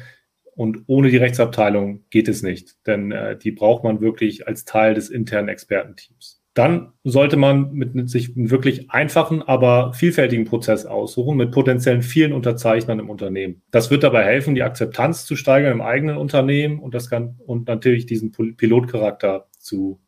und 0.55 0.85
ohne 0.87 1.11
die 1.11 1.17
Rechtsabteilung 1.17 2.05
geht 2.11 2.29
es 2.29 2.43
nicht, 2.43 2.87
denn 2.87 3.13
äh, 3.13 3.39
die 3.39 3.53
braucht 3.53 3.85
man 3.85 4.01
wirklich 4.01 4.47
als 4.47 4.65
Teil 4.65 4.95
des 4.95 5.09
internen 5.09 5.49
Expertenteams 5.49 6.44
dann 6.55 6.93
sollte 7.03 7.37
man 7.37 7.73
mit 7.73 8.09
sich 8.09 8.37
einen 8.37 8.51
wirklich 8.51 8.89
einfachen, 8.91 9.43
aber 9.43 9.93
vielfältigen 9.93 10.45
Prozess 10.45 10.87
aussuchen 10.87 11.37
mit 11.37 11.51
potenziellen 11.51 12.03
vielen 12.03 12.33
Unterzeichnern 12.33 13.01
im 13.01 13.11
Unternehmen. 13.11 13.63
Das 13.73 13.91
wird 13.91 14.05
dabei 14.05 14.25
helfen, 14.25 14.55
die 14.55 14.63
Akzeptanz 14.63 15.27
zu 15.27 15.35
steigern 15.35 15.73
im 15.73 15.81
eigenen 15.81 16.17
Unternehmen 16.17 16.79
und 16.79 16.95
das 16.95 17.11
kann 17.11 17.41
und 17.45 17.67
natürlich 17.67 18.07
diesen 18.07 18.31
Pilotcharakter 18.31 19.49
zu, 19.59 20.01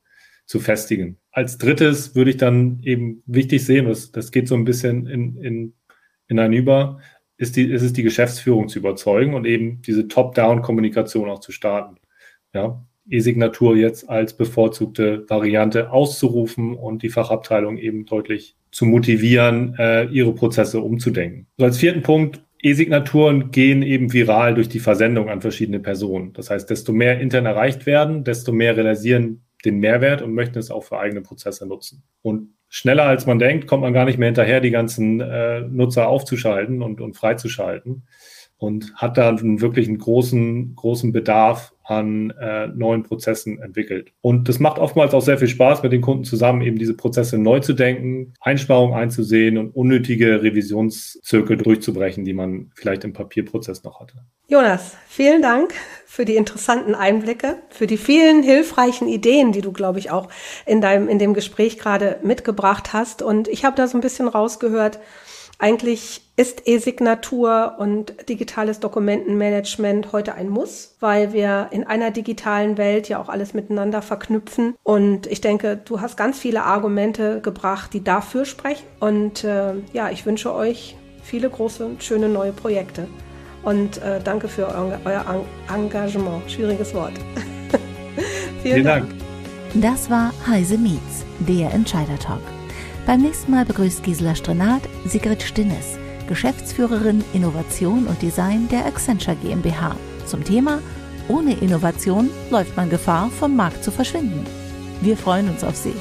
zu 0.46 0.60
festigen. 0.60 1.18
Als 1.32 1.58
drittes 1.58 2.14
würde 2.14 2.30
ich 2.30 2.36
dann 2.36 2.78
eben 2.84 3.24
wichtig 3.26 3.64
sehen, 3.64 3.86
das, 3.86 4.12
das 4.12 4.30
geht 4.30 4.46
so 4.46 4.54
ein 4.54 4.64
bisschen 4.64 5.08
in, 5.08 5.36
in, 5.38 5.74
in 6.28 6.38
ein 6.38 6.52
über, 6.52 7.00
ist, 7.38 7.56
die, 7.56 7.68
ist 7.70 7.82
es 7.82 7.92
die 7.92 8.04
Geschäftsführung 8.04 8.68
zu 8.68 8.78
überzeugen 8.78 9.34
und 9.34 9.46
eben 9.46 9.82
diese 9.82 10.06
Top-Down-Kommunikation 10.06 11.28
auch 11.28 11.40
zu 11.40 11.50
starten. 11.50 11.96
Ja, 12.54 12.86
E-Signatur 13.08 13.76
jetzt 13.76 14.08
als 14.08 14.36
bevorzugte 14.36 15.24
Variante 15.28 15.90
auszurufen 15.90 16.74
und 16.74 17.02
die 17.02 17.08
Fachabteilung 17.08 17.78
eben 17.78 18.06
deutlich 18.06 18.56
zu 18.70 18.84
motivieren, 18.84 19.74
äh, 19.78 20.04
ihre 20.06 20.34
Prozesse 20.34 20.80
umzudenken. 20.80 21.46
So 21.56 21.64
als 21.64 21.78
vierten 21.78 22.02
Punkt, 22.02 22.42
E-Signaturen 22.62 23.50
gehen 23.50 23.82
eben 23.82 24.12
viral 24.12 24.54
durch 24.54 24.68
die 24.68 24.80
Versendung 24.80 25.28
an 25.28 25.40
verschiedene 25.40 25.78
Personen. 25.78 26.32
Das 26.32 26.50
heißt, 26.50 26.68
desto 26.68 26.92
mehr 26.92 27.20
intern 27.20 27.46
erreicht 27.46 27.86
werden, 27.86 28.24
desto 28.24 28.52
mehr 28.52 28.76
realisieren 28.76 29.42
den 29.64 29.78
Mehrwert 29.78 30.22
und 30.22 30.32
möchten 30.32 30.58
es 30.58 30.70
auch 30.70 30.84
für 30.84 30.98
eigene 30.98 31.22
Prozesse 31.22 31.66
nutzen. 31.66 32.02
Und 32.22 32.54
schneller 32.68 33.04
als 33.04 33.26
man 33.26 33.38
denkt, 33.38 33.66
kommt 33.66 33.82
man 33.82 33.92
gar 33.92 34.04
nicht 34.04 34.18
mehr 34.18 34.28
hinterher, 34.28 34.60
die 34.60 34.70
ganzen 34.70 35.20
äh, 35.20 35.60
Nutzer 35.60 36.08
aufzuschalten 36.08 36.82
und, 36.82 37.00
und 37.00 37.14
freizuschalten 37.14 38.06
und 38.58 38.94
hat 38.94 39.18
da 39.18 39.36
wirklich 39.40 39.88
einen 39.88 39.98
großen, 39.98 40.74
großen 40.74 41.12
Bedarf 41.12 41.72
an 41.86 42.30
äh, 42.40 42.66
neuen 42.68 43.04
Prozessen 43.04 43.62
entwickelt. 43.62 44.12
Und 44.20 44.48
das 44.48 44.58
macht 44.58 44.78
oftmals 44.78 45.14
auch 45.14 45.22
sehr 45.22 45.38
viel 45.38 45.48
Spaß, 45.48 45.82
mit 45.82 45.92
den 45.92 46.00
Kunden 46.00 46.24
zusammen 46.24 46.62
eben 46.62 46.78
diese 46.78 46.94
Prozesse 46.94 47.38
neu 47.38 47.60
zu 47.60 47.74
denken, 47.74 48.34
Einsparungen 48.40 48.94
einzusehen 48.94 49.56
und 49.56 49.70
unnötige 49.70 50.42
Revisionszirkel 50.42 51.56
durchzubrechen, 51.56 52.24
die 52.24 52.34
man 52.34 52.70
vielleicht 52.74 53.04
im 53.04 53.12
Papierprozess 53.12 53.84
noch 53.84 54.00
hatte. 54.00 54.14
Jonas, 54.48 54.96
vielen 55.06 55.42
Dank 55.42 55.74
für 56.06 56.24
die 56.24 56.36
interessanten 56.36 56.94
Einblicke, 56.94 57.58
für 57.70 57.86
die 57.86 57.98
vielen 57.98 58.42
hilfreichen 58.42 59.06
Ideen, 59.06 59.52
die 59.52 59.60
du, 59.60 59.72
glaube 59.72 59.98
ich, 59.98 60.10
auch 60.10 60.28
in 60.66 60.80
deinem, 60.80 61.08
in 61.08 61.18
dem 61.18 61.34
Gespräch 61.34 61.78
gerade 61.78 62.18
mitgebracht 62.22 62.92
hast. 62.92 63.22
Und 63.22 63.48
ich 63.48 63.64
habe 63.64 63.76
da 63.76 63.86
so 63.86 63.96
ein 63.96 64.00
bisschen 64.00 64.26
rausgehört, 64.26 64.98
eigentlich 65.58 66.22
ist 66.36 66.66
E-Signatur 66.66 67.76
und 67.78 68.28
digitales 68.28 68.78
Dokumentenmanagement 68.80 70.12
heute 70.12 70.34
ein 70.34 70.50
Muss, 70.50 70.96
weil 71.00 71.32
wir 71.32 71.68
in 71.70 71.84
einer 71.84 72.10
digitalen 72.10 72.76
Welt 72.76 73.08
ja 73.08 73.18
auch 73.20 73.30
alles 73.30 73.54
miteinander 73.54 74.02
verknüpfen. 74.02 74.74
Und 74.82 75.26
ich 75.26 75.40
denke, 75.40 75.78
du 75.82 76.00
hast 76.00 76.16
ganz 76.18 76.38
viele 76.38 76.64
Argumente 76.64 77.40
gebracht, 77.40 77.94
die 77.94 78.04
dafür 78.04 78.44
sprechen. 78.44 78.84
Und 79.00 79.44
äh, 79.44 79.74
ja, 79.94 80.10
ich 80.10 80.26
wünsche 80.26 80.54
euch 80.54 80.96
viele 81.22 81.48
große 81.48 81.86
und 81.86 82.02
schöne 82.04 82.28
neue 82.28 82.52
Projekte. 82.52 83.08
und 83.62 83.98
äh, 83.98 84.20
danke 84.22 84.48
für 84.48 84.66
euer, 84.68 85.00
euer 85.04 85.44
Engagement. 85.74 86.48
Schwieriges 86.50 86.94
Wort. 86.94 87.14
Vielen, 88.62 88.74
Vielen 88.74 88.84
Dank. 88.84 89.08
Dank. 89.08 89.82
Das 89.82 90.08
war 90.08 90.32
Heise 90.46 90.78
Meets, 90.78 91.24
der 91.40 91.72
Entscheider 91.72 92.18
Talk. 92.18 92.55
Beim 93.06 93.22
nächsten 93.22 93.52
Mal 93.52 93.64
begrüßt 93.64 94.02
Gisela 94.02 94.34
Strenat 94.34 94.82
Sigrid 95.04 95.40
Stinnes, 95.40 95.96
Geschäftsführerin 96.26 97.22
Innovation 97.34 98.04
und 98.08 98.20
Design 98.20 98.66
der 98.68 98.84
Accenture 98.84 99.36
GmbH. 99.36 99.94
Zum 100.26 100.42
Thema 100.42 100.80
Ohne 101.28 101.54
Innovation 101.54 102.28
läuft 102.50 102.76
man 102.76 102.90
Gefahr, 102.90 103.30
vom 103.30 103.54
Markt 103.54 103.84
zu 103.84 103.92
verschwinden. 103.92 104.44
Wir 105.02 105.16
freuen 105.16 105.48
uns 105.48 105.62
auf 105.62 105.76
Sie. 105.76 105.94